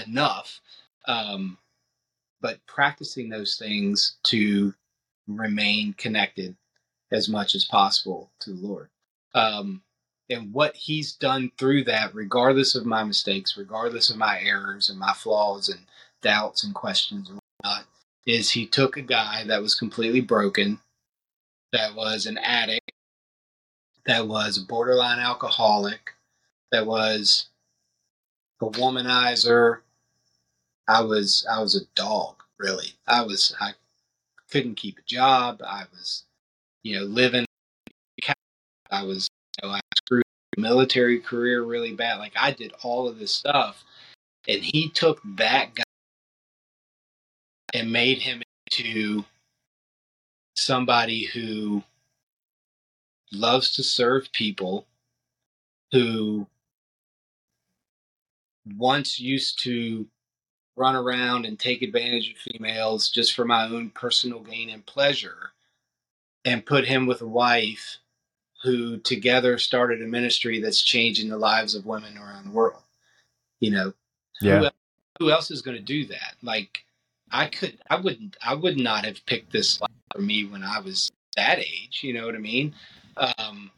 enough. 0.07 0.61
Um, 1.07 1.59
but 2.41 2.65
practicing 2.67 3.29
those 3.29 3.57
things 3.57 4.17
to 4.25 4.75
remain 5.27 5.93
connected 5.95 6.57
as 7.13 7.29
much 7.29 7.55
as 7.55 7.65
possible 7.65 8.31
to 8.41 8.53
the 8.53 8.67
Lord. 8.67 8.89
Um, 9.35 9.83
and 10.29 10.53
what 10.53 10.77
he's 10.77 11.13
done 11.13 11.51
through 11.59 11.85
that, 11.85 12.15
regardless 12.15 12.75
of 12.75 12.87
my 12.87 13.03
mistakes, 13.03 13.57
regardless 13.57 14.11
of 14.11 14.17
my 14.17 14.41
errors 14.41 14.89
and 14.89 14.99
my 14.99 15.13
flaws 15.13 15.69
and 15.69 15.81
doubts 16.23 16.63
and 16.65 16.75
questions 16.75 17.29
and 17.29 17.41
whatnot, 17.63 17.85
is 18.27 18.51
he 18.51 18.67
took 18.67 18.97
a 18.97 19.03
guy 19.03 19.45
that 19.47 19.61
was 19.61 19.75
completely 19.75 20.21
broken, 20.21 20.79
that 21.73 21.95
was 21.95 22.27
an 22.27 22.39
addict, 22.39 22.80
that 24.07 24.27
was 24.27 24.59
a 24.59 24.67
borderline 24.67 25.19
alcoholic, 25.19 26.15
that 26.73 26.87
was 26.87 27.47
a 28.61 28.67
womanizer. 28.67 29.81
I 30.89 31.03
was 31.03 31.47
I 31.51 31.61
was 31.61 31.77
a 31.77 31.87
dog, 31.95 32.43
really. 32.59 32.93
I 33.07 33.23
was 33.23 33.55
I 33.61 33.73
couldn't 34.51 34.77
keep 34.77 34.99
a 34.99 35.03
job. 35.03 35.63
I 35.67 35.85
was, 35.93 36.25
you 36.83 36.99
know, 36.99 37.05
living. 37.05 37.47
I 38.91 39.05
was, 39.05 39.29
you 39.63 39.69
know, 39.69 39.75
I 39.75 39.81
screwed 39.97 40.25
military 40.57 41.21
career 41.21 41.63
really 41.63 41.95
bad. 41.95 42.19
Like 42.19 42.33
I 42.37 42.51
did 42.51 42.73
all 42.83 43.09
of 43.09 43.19
this 43.19 43.33
stuff, 43.33 43.85
and 44.49 44.63
he 44.63 44.89
took 44.89 45.21
that 45.37 45.75
guy 45.75 45.83
and 47.73 47.93
made 47.93 48.19
him 48.19 48.43
into 48.71 49.25
somebody 50.57 51.25
who 51.25 51.83
loves 53.33 53.75
to 53.75 53.83
serve 53.83 54.33
people, 54.33 54.87
who 55.93 56.47
once 58.77 59.19
used 59.19 59.63
to 59.63 60.07
run 60.77 60.95
around 60.97 61.45
and 61.45 61.59
take 61.59 61.83
advantage 61.83 62.31
of 62.31 62.39
females 62.39 63.11
just 63.11 63.35
for 63.35 63.45
my 63.45 63.65
own 63.65 63.91
personal 63.91 64.41
gain 64.41 64.71
and 64.71 64.87
pleasure, 64.87 65.53
and 66.45 66.65
put 66.65 66.87
him 66.87 67.07
with 67.07 67.21
a 67.21 67.27
wife 67.27 67.99
who 68.63 68.99
together 68.99 69.59
started 69.59 70.03
a 70.03 70.07
ministry 70.07 70.61
that's 70.61 70.83
changing 70.83 71.29
the 71.29 71.39
lives 71.39 71.75
of 71.75 71.87
women 71.87 72.17
around 72.19 72.45
the 72.45 72.51
world. 72.51 72.83
You 73.61 73.71
know, 73.71 73.93
yeah. 74.41 74.59
who, 74.61 74.69
who 75.19 75.31
else 75.31 75.51
is 75.51 75.63
going 75.63 75.77
to 75.77 75.83
do 75.83 76.07
that? 76.07 76.37
Like, 76.43 76.85
I 77.31 77.47
could, 77.47 77.79
I 77.89 77.97
wouldn't, 77.97 78.37
I 78.45 78.55
would 78.55 78.79
not 78.79 79.05
have 79.05 79.25
picked 79.27 79.53
this 79.53 79.81
life 79.81 79.91
for 80.13 80.21
me 80.21 80.45
when 80.45 80.63
I 80.63 80.81
was 80.81 81.11
that 81.37 81.59
age. 81.59 82.01
You 82.03 82.13
know 82.15 82.27
what 82.27 82.35
I 82.35 82.39
mean? 82.39 82.75
Um, 83.17 83.71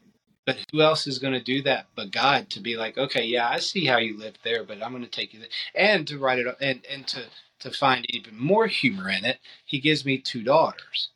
but 0.45 0.57
who 0.71 0.81
else 0.81 1.07
is 1.07 1.19
going 1.19 1.33
to 1.33 1.43
do 1.43 1.61
that 1.63 1.87
but 1.95 2.11
God 2.11 2.49
to 2.51 2.59
be 2.59 2.75
like, 2.75 2.97
okay, 2.97 3.23
yeah, 3.23 3.47
I 3.47 3.59
see 3.59 3.85
how 3.85 3.97
you 3.97 4.17
lived 4.17 4.39
there, 4.43 4.63
but 4.63 4.83
I'm 4.83 4.91
going 4.91 5.03
to 5.03 5.09
take 5.09 5.33
you 5.33 5.39
there. 5.39 5.49
And 5.75 6.07
to 6.07 6.17
write 6.19 6.39
it 6.39 6.47
up 6.47 6.57
and, 6.59 6.81
and 6.89 7.07
to, 7.07 7.23
to 7.59 7.71
find 7.71 8.05
even 8.09 8.37
more 8.37 8.67
humor 8.67 9.09
in 9.09 9.23
it, 9.25 9.39
he 9.65 9.79
gives 9.79 10.05
me 10.05 10.17
two 10.17 10.43
daughters. 10.43 11.09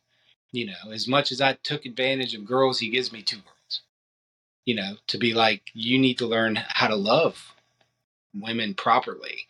You 0.50 0.66
know, 0.66 0.92
as 0.92 1.06
much 1.06 1.30
as 1.30 1.42
I 1.42 1.58
took 1.62 1.84
advantage 1.84 2.34
of 2.34 2.46
girls, 2.46 2.78
he 2.78 2.88
gives 2.88 3.12
me 3.12 3.22
two 3.22 3.36
girls. 3.36 3.82
You 4.64 4.76
know, 4.76 4.94
to 5.08 5.18
be 5.18 5.34
like, 5.34 5.62
you 5.74 5.98
need 5.98 6.18
to 6.18 6.26
learn 6.26 6.56
how 6.56 6.88
to 6.88 6.96
love 6.96 7.54
women 8.34 8.74
properly 8.74 9.46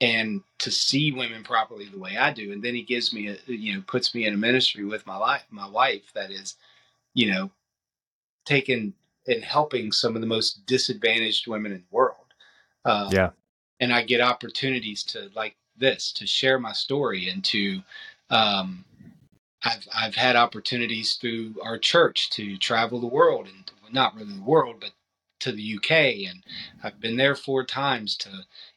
and 0.00 0.42
to 0.58 0.70
see 0.70 1.12
women 1.12 1.44
properly 1.44 1.86
the 1.86 1.98
way 1.98 2.16
I 2.16 2.32
do. 2.32 2.52
And 2.52 2.62
then 2.62 2.74
he 2.74 2.82
gives 2.82 3.12
me 3.12 3.28
a, 3.28 3.36
you 3.46 3.74
know, 3.74 3.82
puts 3.86 4.14
me 4.14 4.26
in 4.26 4.34
a 4.34 4.38
ministry 4.38 4.84
with 4.84 5.06
my 5.06 5.16
life, 5.16 5.44
my 5.50 5.68
wife 5.68 6.12
that 6.14 6.30
is, 6.30 6.56
you 7.14 7.32
know, 7.32 7.50
taking 8.44 8.94
in 9.26 9.42
helping 9.42 9.92
some 9.92 10.14
of 10.14 10.20
the 10.20 10.26
most 10.26 10.66
disadvantaged 10.66 11.46
women 11.46 11.72
in 11.72 11.78
the 11.78 11.96
world. 11.96 12.16
Um, 12.84 13.10
yeah. 13.10 13.30
And 13.80 13.92
I 13.92 14.02
get 14.02 14.20
opportunities 14.20 15.02
to 15.04 15.30
like 15.34 15.56
this, 15.76 16.12
to 16.12 16.26
share 16.26 16.58
my 16.58 16.72
story 16.72 17.28
and 17.28 17.44
to, 17.46 17.80
um, 18.30 18.84
I've, 19.62 19.86
I've 19.94 20.14
had 20.14 20.36
opportunities 20.36 21.14
through 21.14 21.54
our 21.62 21.78
church 21.78 22.30
to 22.30 22.56
travel 22.58 23.00
the 23.00 23.06
world 23.06 23.46
and 23.46 23.70
not 23.92 24.14
really 24.14 24.34
the 24.34 24.42
world, 24.42 24.76
but 24.80 24.90
to 25.40 25.52
the 25.52 25.76
UK. 25.76 25.90
And 26.28 26.42
I've 26.82 27.00
been 27.00 27.16
there 27.16 27.34
four 27.34 27.64
times 27.64 28.16
to, 28.18 28.30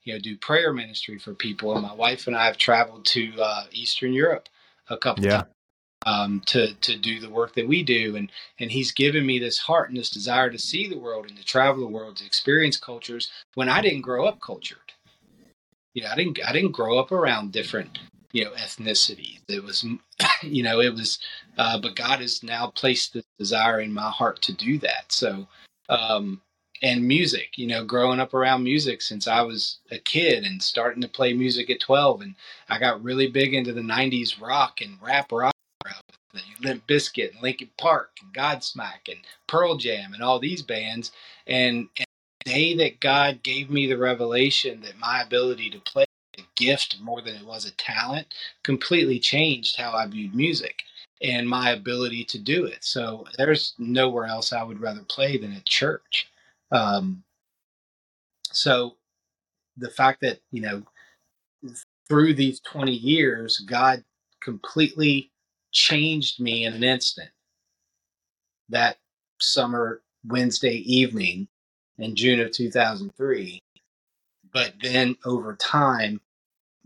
you 0.03 0.13
know, 0.13 0.19
do 0.19 0.37
prayer 0.37 0.73
ministry 0.73 1.19
for 1.19 1.33
people. 1.33 1.73
And 1.73 1.83
my 1.83 1.93
wife 1.93 2.27
and 2.27 2.35
I 2.35 2.45
have 2.45 2.57
traveled 2.57 3.05
to 3.07 3.33
uh, 3.39 3.65
Eastern 3.71 4.13
Europe 4.13 4.47
a 4.89 4.97
couple 4.97 5.25
yeah. 5.25 5.41
times 5.41 5.56
um, 6.07 6.41
to 6.45 6.73
to 6.75 6.97
do 6.97 7.19
the 7.19 7.29
work 7.29 7.53
that 7.55 7.67
we 7.67 7.83
do, 7.83 8.15
and 8.15 8.31
and 8.59 8.71
He's 8.71 8.93
given 8.93 9.25
me 9.25 9.39
this 9.39 9.57
heart 9.57 9.89
and 9.89 9.97
this 9.97 10.09
desire 10.09 10.49
to 10.49 10.57
see 10.57 10.87
the 10.87 10.97
world 10.97 11.25
and 11.27 11.37
to 11.37 11.43
travel 11.43 11.81
the 11.81 11.91
world, 11.91 12.15
to 12.17 12.25
experience 12.25 12.77
cultures 12.77 13.29
when 13.55 13.67
I 13.67 13.81
didn't 13.81 14.01
grow 14.01 14.25
up 14.25 14.39
cultured. 14.39 14.93
You 15.93 16.03
know, 16.03 16.09
I 16.09 16.15
didn't 16.15 16.39
I 16.47 16.53
didn't 16.53 16.71
grow 16.71 16.97
up 16.97 17.11
around 17.11 17.51
different 17.51 17.99
you 18.31 18.45
know 18.45 18.51
ethnicities. 18.51 19.41
It 19.49 19.61
was 19.61 19.85
you 20.41 20.63
know 20.63 20.79
it 20.79 20.93
was, 20.93 21.19
uh, 21.57 21.77
but 21.81 21.97
God 21.97 22.21
has 22.21 22.41
now 22.41 22.67
placed 22.67 23.11
the 23.11 23.23
desire 23.37 23.81
in 23.81 23.91
my 23.93 24.09
heart 24.09 24.41
to 24.43 24.53
do 24.53 24.79
that. 24.79 25.11
So. 25.11 25.47
Um, 25.89 26.41
and 26.83 27.07
music, 27.07 27.57
you 27.57 27.65
know, 27.65 27.83
growing 27.83 28.19
up 28.19 28.35
around 28.35 28.63
music 28.63 29.01
since 29.01 29.27
I 29.27 29.41
was 29.41 29.79
a 29.89 29.97
kid 29.97 30.43
and 30.43 30.61
starting 30.61 31.01
to 31.01 31.07
play 31.07 31.33
music 31.33 31.71
at 31.71 31.79
12. 31.79 32.21
And 32.21 32.35
I 32.69 32.77
got 32.77 33.03
really 33.03 33.25
big 33.25 33.55
into 33.55 33.73
the 33.73 33.81
90s 33.81 34.39
rock 34.39 34.81
and 34.81 35.01
rap 35.01 35.31
rock 35.31 35.55
Limp 36.61 36.87
Bizkit 36.87 37.33
and 37.33 37.41
Linkin 37.41 37.69
Park 37.77 38.11
and 38.21 38.33
Godsmack 38.33 39.09
and 39.09 39.19
Pearl 39.47 39.77
Jam 39.77 40.13
and 40.13 40.23
all 40.23 40.39
these 40.39 40.61
bands. 40.61 41.11
And, 41.45 41.87
and 41.97 42.07
the 42.45 42.51
day 42.51 42.75
that 42.77 42.99
God 42.99 43.43
gave 43.43 43.69
me 43.69 43.87
the 43.87 43.97
revelation 43.97 44.81
that 44.81 44.99
my 44.99 45.21
ability 45.21 45.69
to 45.71 45.79
play 45.79 46.05
a 46.37 46.43
gift 46.55 46.97
more 47.01 47.21
than 47.21 47.35
it 47.35 47.45
was 47.45 47.65
a 47.65 47.71
talent 47.75 48.33
completely 48.63 49.19
changed 49.19 49.77
how 49.77 49.91
I 49.91 50.05
viewed 50.07 50.35
music 50.35 50.83
and 51.21 51.49
my 51.49 51.71
ability 51.71 52.23
to 52.25 52.39
do 52.39 52.65
it. 52.65 52.83
So 52.83 53.25
there's 53.37 53.73
nowhere 53.79 54.25
else 54.25 54.53
I 54.53 54.63
would 54.63 54.79
rather 54.79 55.01
play 55.01 55.37
than 55.37 55.53
at 55.53 55.65
church. 55.65 56.29
Um, 56.71 57.23
so 58.43 58.95
the 59.77 59.89
fact 59.89 60.21
that, 60.21 60.39
you 60.51 60.61
know, 60.61 60.83
through 62.07 62.33
these 62.35 62.59
20 62.61 62.91
years, 62.91 63.59
God 63.59 64.03
completely 64.41 65.31
changed 65.77 66.39
me 66.39 66.65
in 66.65 66.73
an 66.73 66.83
instant. 66.83 67.29
That 68.69 68.97
summer 69.39 70.01
Wednesday 70.25 70.77
evening 70.91 71.47
in 71.99 72.15
June 72.15 72.39
of 72.41 72.51
2003, 72.51 73.61
but 74.51 74.73
then 74.81 75.15
over 75.23 75.55
time 75.55 76.19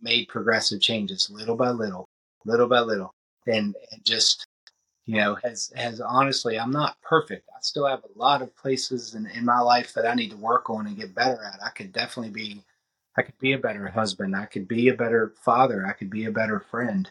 made 0.01 0.27
progressive 0.27 0.81
changes 0.81 1.29
little 1.29 1.55
by 1.55 1.69
little, 1.69 2.07
little 2.45 2.67
by 2.67 2.81
little, 2.81 3.13
and, 3.47 3.75
just 4.03 4.45
you 5.05 5.17
know 5.17 5.35
has 5.43 5.71
has 5.75 6.01
honestly 6.01 6.57
i'm 6.59 6.71
not 6.71 6.99
perfect. 7.01 7.47
I 7.55 7.59
still 7.61 7.85
have 7.85 8.03
a 8.03 8.19
lot 8.19 8.41
of 8.41 8.55
places 8.55 9.15
in, 9.15 9.25
in 9.27 9.45
my 9.45 9.59
life 9.59 9.93
that 9.93 10.07
i 10.07 10.15
need 10.15 10.31
to 10.31 10.37
work 10.37 10.69
on 10.69 10.87
and 10.87 10.97
get 10.97 11.15
better 11.15 11.43
at. 11.43 11.59
I 11.63 11.69
could 11.69 11.91
definitely 11.91 12.31
be 12.31 12.63
i 13.17 13.21
could 13.21 13.37
be 13.39 13.53
a 13.53 13.57
better 13.57 13.87
husband. 13.87 14.35
I 14.35 14.45
could 14.45 14.67
be 14.67 14.89
a 14.89 14.93
better 14.93 15.33
father. 15.43 15.85
I 15.87 15.93
could 15.93 16.09
be 16.09 16.25
a 16.25 16.31
better 16.31 16.59
friend. 16.59 17.09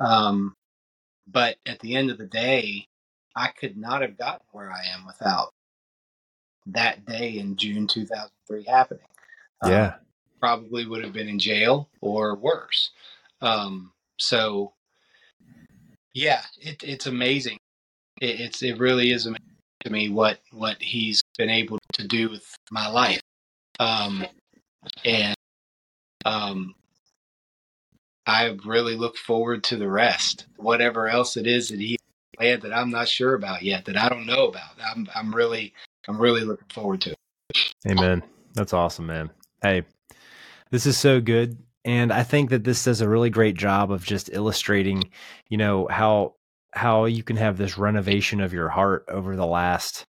Um, 0.00 0.56
but 1.32 1.56
at 1.66 1.80
the 1.80 1.96
end 1.96 2.10
of 2.10 2.18
the 2.18 2.26
day, 2.26 2.86
I 3.34 3.48
could 3.48 3.76
not 3.76 4.02
have 4.02 4.18
gotten 4.18 4.46
where 4.52 4.70
I 4.70 4.82
am 4.94 5.06
without 5.06 5.52
that 6.66 7.04
day 7.06 7.38
in 7.38 7.56
June 7.56 7.86
2003 7.86 8.64
happening. 8.64 9.04
Um, 9.62 9.70
yeah. 9.70 9.86
Um, 9.86 9.94
probably 10.40 10.86
would 10.86 11.04
have 11.04 11.12
been 11.12 11.28
in 11.28 11.38
jail 11.38 11.88
or 12.00 12.34
worse. 12.34 12.90
Um, 13.40 13.92
so, 14.18 14.72
yeah, 16.14 16.42
it, 16.60 16.82
it's 16.82 17.06
amazing. 17.06 17.58
It, 18.20 18.40
it's 18.40 18.62
it 18.62 18.78
really 18.78 19.12
is 19.12 19.26
amazing 19.26 19.56
to 19.84 19.90
me 19.90 20.08
what 20.08 20.40
what 20.50 20.80
he's 20.80 21.22
been 21.38 21.50
able 21.50 21.78
to 21.94 22.06
do 22.06 22.28
with 22.28 22.44
my 22.70 22.88
life. 22.88 23.20
Um, 23.80 24.26
and 25.04 25.34
um, 26.24 26.74
I 28.26 28.56
really 28.64 28.96
look 28.96 29.16
forward 29.16 29.64
to 29.64 29.76
the 29.76 29.88
rest. 29.88 30.46
Whatever 30.56 31.08
else 31.08 31.36
it 31.36 31.46
is 31.46 31.68
that 31.68 31.80
he 31.80 31.98
had 32.38 32.62
that 32.62 32.72
I'm 32.72 32.90
not 32.90 33.08
sure 33.08 33.34
about 33.34 33.62
yet, 33.62 33.84
that 33.86 33.96
I 33.96 34.08
don't 34.08 34.26
know 34.26 34.46
about. 34.46 34.70
I'm 34.84 35.08
I'm 35.14 35.34
really 35.34 35.72
I'm 36.08 36.20
really 36.20 36.42
looking 36.42 36.68
forward 36.72 37.00
to 37.02 37.10
it. 37.10 37.74
Amen. 37.88 38.22
That's 38.54 38.72
awesome, 38.72 39.06
man. 39.06 39.30
Hey, 39.62 39.84
this 40.70 40.86
is 40.86 40.96
so 40.96 41.20
good. 41.20 41.58
And 41.84 42.12
I 42.12 42.22
think 42.22 42.50
that 42.50 42.64
this 42.64 42.84
does 42.84 43.00
a 43.00 43.08
really 43.08 43.30
great 43.30 43.56
job 43.56 43.90
of 43.90 44.04
just 44.04 44.30
illustrating, 44.32 45.02
you 45.48 45.58
know, 45.58 45.88
how 45.90 46.34
how 46.72 47.04
you 47.04 47.22
can 47.22 47.36
have 47.36 47.58
this 47.58 47.76
renovation 47.76 48.40
of 48.40 48.52
your 48.52 48.68
heart 48.68 49.04
over 49.08 49.36
the 49.36 49.46
last, 49.46 50.06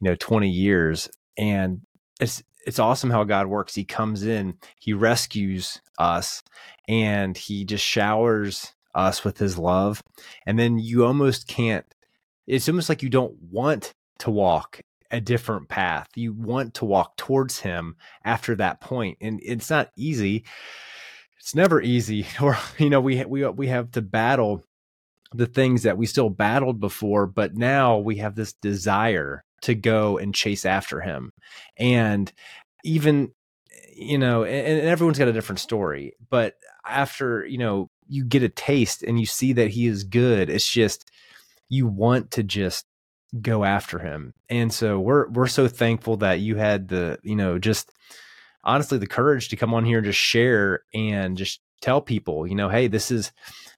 you 0.00 0.08
know, 0.08 0.14
20 0.14 0.48
years. 0.48 1.10
And 1.36 1.82
it's 2.20 2.42
it's 2.66 2.80
awesome 2.80 3.10
how 3.10 3.24
God 3.24 3.46
works. 3.46 3.74
He 3.74 3.84
comes 3.84 4.24
in, 4.24 4.58
he 4.80 4.92
rescues 4.92 5.80
us, 5.98 6.42
and 6.88 7.36
he 7.36 7.64
just 7.64 7.84
showers 7.84 8.72
us 8.94 9.24
with 9.24 9.38
his 9.38 9.56
love. 9.56 10.02
And 10.46 10.58
then 10.58 10.78
you 10.78 11.04
almost 11.04 11.46
can't, 11.46 11.86
it's 12.46 12.68
almost 12.68 12.88
like 12.88 13.02
you 13.02 13.08
don't 13.08 13.36
want 13.50 13.94
to 14.18 14.30
walk 14.30 14.82
a 15.12 15.20
different 15.20 15.68
path. 15.68 16.08
You 16.16 16.32
want 16.32 16.74
to 16.74 16.84
walk 16.84 17.16
towards 17.16 17.60
him 17.60 17.96
after 18.24 18.56
that 18.56 18.80
point. 18.80 19.18
And 19.20 19.40
it's 19.42 19.70
not 19.70 19.90
easy. 19.96 20.44
It's 21.38 21.54
never 21.54 21.80
easy. 21.80 22.26
Or, 22.42 22.58
you 22.78 22.90
know, 22.90 23.00
we, 23.00 23.24
we, 23.24 23.46
we 23.46 23.68
have 23.68 23.92
to 23.92 24.02
battle 24.02 24.64
the 25.32 25.46
things 25.46 25.84
that 25.84 25.98
we 25.98 26.06
still 26.06 26.30
battled 26.30 26.80
before, 26.80 27.26
but 27.26 27.54
now 27.54 27.98
we 27.98 28.16
have 28.16 28.34
this 28.34 28.54
desire 28.54 29.44
to 29.62 29.74
go 29.74 30.18
and 30.18 30.34
chase 30.34 30.64
after 30.64 31.00
him. 31.00 31.32
And 31.76 32.32
even, 32.84 33.32
you 33.94 34.18
know, 34.18 34.44
and, 34.44 34.80
and 34.80 34.88
everyone's 34.88 35.18
got 35.18 35.28
a 35.28 35.32
different 35.32 35.60
story, 35.60 36.14
but 36.30 36.54
after, 36.86 37.44
you 37.46 37.58
know, 37.58 37.90
you 38.08 38.24
get 38.24 38.42
a 38.42 38.48
taste 38.48 39.02
and 39.02 39.18
you 39.18 39.26
see 39.26 39.52
that 39.54 39.70
he 39.70 39.86
is 39.86 40.04
good, 40.04 40.48
it's 40.50 40.70
just, 40.70 41.10
you 41.68 41.86
want 41.86 42.30
to 42.32 42.42
just 42.42 42.86
go 43.40 43.64
after 43.64 43.98
him. 43.98 44.34
And 44.48 44.72
so 44.72 45.00
we're, 45.00 45.28
we're 45.28 45.48
so 45.48 45.66
thankful 45.68 46.18
that 46.18 46.40
you 46.40 46.56
had 46.56 46.88
the, 46.88 47.18
you 47.22 47.34
know, 47.34 47.58
just 47.58 47.90
honestly 48.62 48.98
the 48.98 49.06
courage 49.06 49.48
to 49.48 49.56
come 49.56 49.74
on 49.74 49.84
here 49.84 49.98
and 49.98 50.06
just 50.06 50.18
share 50.18 50.84
and 50.94 51.36
just 51.36 51.60
tell 51.80 52.00
people, 52.00 52.46
you 52.46 52.54
know, 52.54 52.68
hey, 52.68 52.86
this 52.86 53.10
is, 53.10 53.32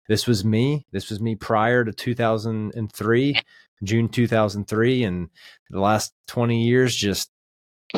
this 0.09 0.27
was 0.27 0.45
me. 0.45 0.87
This 0.93 1.11
was 1.11 1.21
me 1.21 1.35
prior 1.35 1.85
to 1.85 1.93
2003, 1.93 3.41
June 3.83 4.09
2003. 4.09 5.05
And 5.05 5.29
the 5.71 5.81
last 5.81 6.12
20 6.27 6.62
years, 6.64 6.95
just 6.95 7.31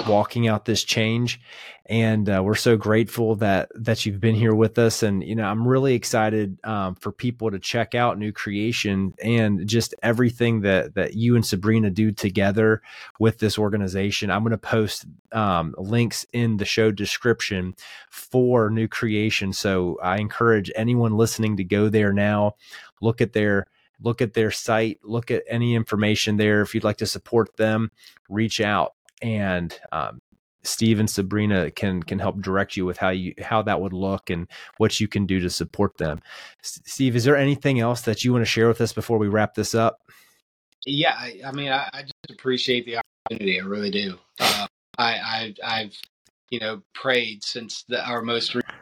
walking 0.06 0.46
out 0.46 0.64
this 0.64 0.84
change. 0.84 1.40
And 1.86 2.28
uh, 2.28 2.40
we're 2.44 2.54
so 2.54 2.76
grateful 2.76 3.34
that 3.36 3.70
that 3.74 4.06
you've 4.06 4.20
been 4.20 4.36
here 4.36 4.54
with 4.54 4.78
us. 4.78 5.02
And 5.02 5.24
you 5.24 5.34
know 5.34 5.44
i'm 5.44 5.66
really 5.66 5.94
excited 5.94 6.58
um, 6.64 6.94
for 6.94 7.10
people 7.10 7.50
to 7.50 7.58
check 7.58 7.94
out 7.94 8.18
new 8.18 8.32
creation 8.32 9.12
and 9.22 9.66
just 9.66 9.94
everything 10.02 10.60
that 10.60 10.94
that 10.94 11.14
you 11.14 11.34
and 11.34 11.44
sabrina 11.44 11.90
do 11.90 12.12
together 12.12 12.82
with 13.18 13.38
this 13.38 13.58
organization. 13.58 14.30
I'm 14.30 14.42
going 14.42 14.52
to 14.52 14.58
post 14.58 15.06
um, 15.32 15.74
links 15.76 16.24
in 16.32 16.58
the 16.58 16.64
show 16.64 16.92
description 16.92 17.74
for 18.10 18.70
new 18.70 18.86
creation. 18.86 19.52
So 19.52 19.98
i 20.02 20.18
encourage 20.18 20.70
anyone 20.76 21.16
listening 21.16 21.56
to 21.56 21.64
go 21.64 21.88
there 21.88 22.12
now 22.12 22.54
look 23.00 23.20
at 23.20 23.32
their 23.32 23.66
look 24.02 24.22
at 24.22 24.34
their 24.34 24.50
site 24.50 24.98
look 25.02 25.30
at 25.30 25.42
any 25.48 25.74
information 25.74 26.36
there 26.36 26.62
if 26.62 26.74
you'd 26.74 26.84
like 26.84 26.98
to 26.98 27.06
support 27.06 27.56
them 27.56 27.90
reach 28.28 28.60
out 28.60 28.94
and 29.22 29.78
um, 29.92 30.20
Steve 30.62 31.00
and 31.00 31.08
Sabrina 31.08 31.70
can 31.70 32.02
can 32.02 32.18
help 32.18 32.40
direct 32.40 32.76
you 32.76 32.84
with 32.84 32.98
how 32.98 33.10
you 33.10 33.34
how 33.40 33.62
that 33.62 33.80
would 33.80 33.92
look 33.92 34.30
and 34.30 34.46
what 34.76 35.00
you 35.00 35.08
can 35.08 35.26
do 35.26 35.40
to 35.40 35.50
support 35.50 35.96
them. 35.98 36.20
S- 36.62 36.80
Steve, 36.84 37.16
is 37.16 37.24
there 37.24 37.36
anything 37.36 37.80
else 37.80 38.02
that 38.02 38.24
you 38.24 38.32
want 38.32 38.42
to 38.42 38.50
share 38.50 38.68
with 38.68 38.80
us 38.80 38.92
before 38.92 39.18
we 39.18 39.28
wrap 39.28 39.54
this 39.54 39.74
up? 39.74 40.00
Yeah, 40.86 41.14
I, 41.16 41.40
I 41.46 41.52
mean, 41.52 41.70
I, 41.70 41.88
I, 41.92 42.02
just 42.02 42.30
appreciate 42.30 42.86
the 42.86 42.98
opportunity. 42.98 43.60
I 43.60 43.64
really 43.64 43.90
do. 43.90 44.18
Uh, 44.38 44.66
I, 44.98 45.54
I 45.64 45.80
have 45.80 45.92
you 46.50 46.60
know 46.60 46.82
prayed 46.94 47.42
since 47.42 47.84
the, 47.88 48.04
our 48.06 48.22
most 48.22 48.54
recent 48.54 48.74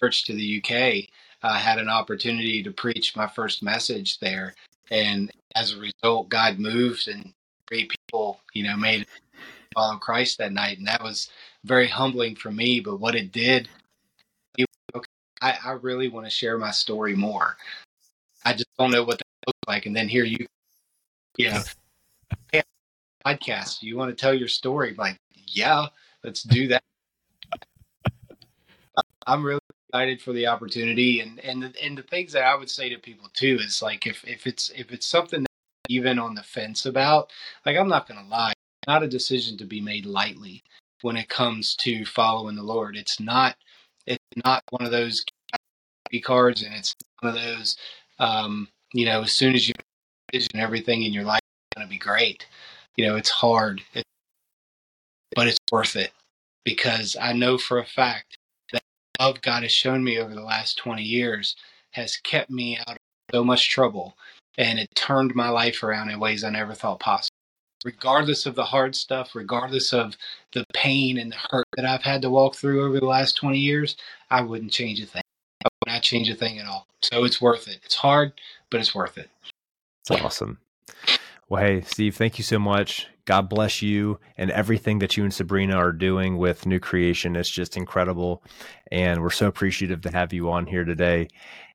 church 0.00 0.24
to 0.24 0.34
the 0.34 0.62
UK 0.62 1.08
uh, 1.42 1.54
had 1.54 1.78
an 1.78 1.88
opportunity 1.88 2.62
to 2.62 2.70
preach 2.70 3.16
my 3.16 3.26
first 3.26 3.62
message 3.62 4.18
there, 4.18 4.54
and 4.90 5.30
as 5.54 5.72
a 5.72 5.78
result, 5.78 6.28
God 6.28 6.58
moved 6.58 7.08
and 7.08 7.32
three 7.68 7.88
people 8.10 8.40
you 8.54 8.64
know 8.64 8.76
made 8.76 9.06
follow 9.74 9.96
Christ 9.96 10.38
that 10.38 10.52
night, 10.52 10.78
and 10.78 10.86
that 10.86 11.02
was 11.02 11.30
very 11.64 11.88
humbling 11.88 12.34
for 12.34 12.50
me. 12.50 12.80
But 12.80 13.00
what 13.00 13.14
it 13.14 13.32
did, 13.32 13.68
it, 14.56 14.66
okay, 14.94 15.06
I, 15.40 15.56
I 15.64 15.72
really 15.72 16.08
want 16.08 16.26
to 16.26 16.30
share 16.30 16.58
my 16.58 16.70
story 16.70 17.14
more. 17.14 17.56
I 18.44 18.52
just 18.52 18.68
don't 18.78 18.90
know 18.90 19.04
what 19.04 19.18
that 19.18 19.46
looks 19.46 19.58
like, 19.66 19.86
and 19.86 19.94
then 19.94 20.08
here 20.08 20.24
you, 20.24 20.46
you 21.36 21.50
know, 21.50 21.62
hey, 22.52 22.62
podcast. 23.24 23.82
You 23.82 23.96
want 23.96 24.10
to 24.10 24.20
tell 24.20 24.34
your 24.34 24.48
story? 24.48 24.94
like, 24.98 25.18
yeah, 25.46 25.86
let's 26.24 26.42
do 26.42 26.68
that. 26.68 26.82
I'm 29.26 29.44
really 29.44 29.57
excited 29.88 30.20
for 30.22 30.32
the 30.32 30.46
opportunity, 30.46 31.20
and 31.20 31.40
and 31.40 31.62
the, 31.62 31.72
and 31.82 31.96
the 31.98 32.02
things 32.02 32.32
that 32.32 32.44
I 32.44 32.54
would 32.54 32.70
say 32.70 32.88
to 32.90 32.98
people 32.98 33.28
too 33.34 33.58
is 33.60 33.82
like 33.82 34.06
if 34.06 34.24
if 34.26 34.46
it's 34.46 34.70
if 34.76 34.92
it's 34.92 35.06
something 35.06 35.46
even 35.88 36.18
on 36.18 36.34
the 36.34 36.42
fence 36.42 36.86
about, 36.86 37.30
like 37.66 37.76
I'm 37.76 37.88
not 37.88 38.08
gonna 38.08 38.26
lie, 38.28 38.52
not 38.86 39.02
a 39.02 39.08
decision 39.08 39.56
to 39.58 39.64
be 39.64 39.80
made 39.80 40.06
lightly 40.06 40.62
when 41.02 41.16
it 41.16 41.28
comes 41.28 41.74
to 41.76 42.04
following 42.04 42.56
the 42.56 42.62
Lord. 42.62 42.96
It's 42.96 43.20
not 43.20 43.56
it's 44.06 44.18
not 44.44 44.62
one 44.70 44.84
of 44.84 44.92
those 44.92 45.24
cards, 46.24 46.62
and 46.62 46.74
it's 46.74 46.94
one 47.20 47.34
of 47.36 47.40
those 47.42 47.76
um, 48.18 48.68
you 48.92 49.06
know 49.06 49.22
as 49.22 49.32
soon 49.32 49.54
as 49.54 49.68
you 49.68 49.74
vision 50.32 50.56
everything 50.56 51.02
in 51.04 51.12
your 51.12 51.24
life 51.24 51.40
is 51.42 51.76
going 51.76 51.88
to 51.88 51.90
be 51.90 51.98
great. 51.98 52.46
You 52.96 53.06
know, 53.06 53.16
it's 53.16 53.30
hard, 53.30 53.82
it's, 53.94 54.04
but 55.34 55.46
it's 55.46 55.58
worth 55.70 55.96
it 55.96 56.12
because 56.64 57.16
I 57.20 57.32
know 57.32 57.58
for 57.58 57.78
a 57.78 57.86
fact 57.86 58.37
love 59.18 59.40
God 59.42 59.62
has 59.62 59.72
shown 59.72 60.02
me 60.04 60.18
over 60.18 60.34
the 60.34 60.42
last 60.42 60.78
20 60.78 61.02
years 61.02 61.56
has 61.92 62.16
kept 62.16 62.50
me 62.50 62.78
out 62.78 62.90
of 62.90 62.96
so 63.32 63.44
much 63.44 63.70
trouble 63.70 64.16
and 64.56 64.78
it 64.78 64.88
turned 64.94 65.34
my 65.34 65.48
life 65.48 65.82
around 65.82 66.10
in 66.10 66.20
ways 66.20 66.44
I 66.44 66.50
never 66.50 66.74
thought 66.74 67.00
possible 67.00 67.34
regardless 67.84 68.46
of 68.46 68.54
the 68.54 68.64
hard 68.64 68.94
stuff, 68.94 69.34
regardless 69.34 69.92
of 69.92 70.16
the 70.52 70.64
pain 70.74 71.18
and 71.18 71.32
the 71.32 71.36
hurt 71.50 71.66
that 71.76 71.84
I've 71.84 72.02
had 72.02 72.22
to 72.22 72.30
walk 72.30 72.56
through 72.56 72.84
over 72.84 72.98
the 72.98 73.06
last 73.06 73.36
20 73.36 73.58
years, 73.58 73.96
I 74.30 74.42
wouldn't 74.42 74.72
change 74.72 75.00
a 75.00 75.06
thing. 75.06 75.22
I 75.64 75.68
would 75.80 75.92
not 75.92 76.02
change 76.02 76.28
a 76.28 76.34
thing 76.34 76.58
at 76.58 76.66
all. 76.66 76.86
So 77.02 77.24
it's 77.24 77.40
worth 77.40 77.68
it. 77.68 77.80
It's 77.84 77.94
hard, 77.94 78.32
but 78.70 78.80
it's 78.80 78.94
worth 78.94 79.18
it. 79.18 79.30
It's 80.02 80.22
awesome. 80.22 80.58
Well, 81.48 81.62
hey, 81.62 81.80
Steve, 81.82 82.16
thank 82.16 82.38
you 82.38 82.44
so 82.44 82.58
much. 82.58 83.08
God 83.28 83.50
bless 83.50 83.82
you 83.82 84.18
and 84.38 84.50
everything 84.50 85.00
that 85.00 85.18
you 85.18 85.22
and 85.22 85.34
Sabrina 85.34 85.76
are 85.76 85.92
doing 85.92 86.38
with 86.38 86.64
New 86.64 86.80
Creation. 86.80 87.36
It's 87.36 87.50
just 87.50 87.76
incredible. 87.76 88.42
And 88.90 89.20
we're 89.20 89.28
so 89.28 89.48
appreciative 89.48 90.00
to 90.00 90.10
have 90.10 90.32
you 90.32 90.50
on 90.50 90.64
here 90.64 90.86
today. 90.86 91.28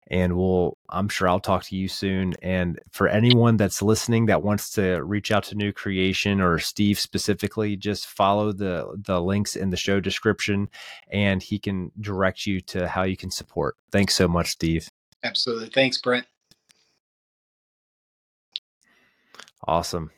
And 0.08 0.36
we'll 0.36 0.80
i'm 0.90 1.08
sure 1.08 1.30
i'll 1.30 1.40
talk 1.40 1.64
to 1.66 1.76
you 1.76 1.88
soon. 1.88 2.34
And 2.42 2.80
for 2.90 3.08
anyone 3.08 3.56
that's 3.56 3.84
listening 3.84 4.26
that 4.26 4.42
wants 4.42 4.72
to 4.72 5.04
reach 5.04 5.32
out 5.32 5.44
to 5.46 5.56
new 5.56 5.72
creation 5.72 6.42
or 6.42 6.58
steve 6.58 7.00
specifically 7.00 7.78
just 7.78 8.08
follow 8.08 8.52
the 8.52 8.88
the 8.98 9.22
links 9.22 9.56
in 9.56 9.70
the 9.70 9.78
show 9.78 10.00
description 10.00 10.70
and 11.12 11.44
he 11.44 11.60
can 11.60 11.92
direct 12.02 12.48
you 12.48 12.62
to 12.62 12.88
how 12.88 13.04
you 13.04 13.16
can 13.16 13.30
support. 13.30 13.76
Thanks 13.92 14.16
so 14.16 14.28
much 14.28 14.48
steve. 14.48 14.90
Absolutely. 15.24 15.70
Thanks 15.70 16.00
brent. 16.00 16.26
Awesome 19.68 20.10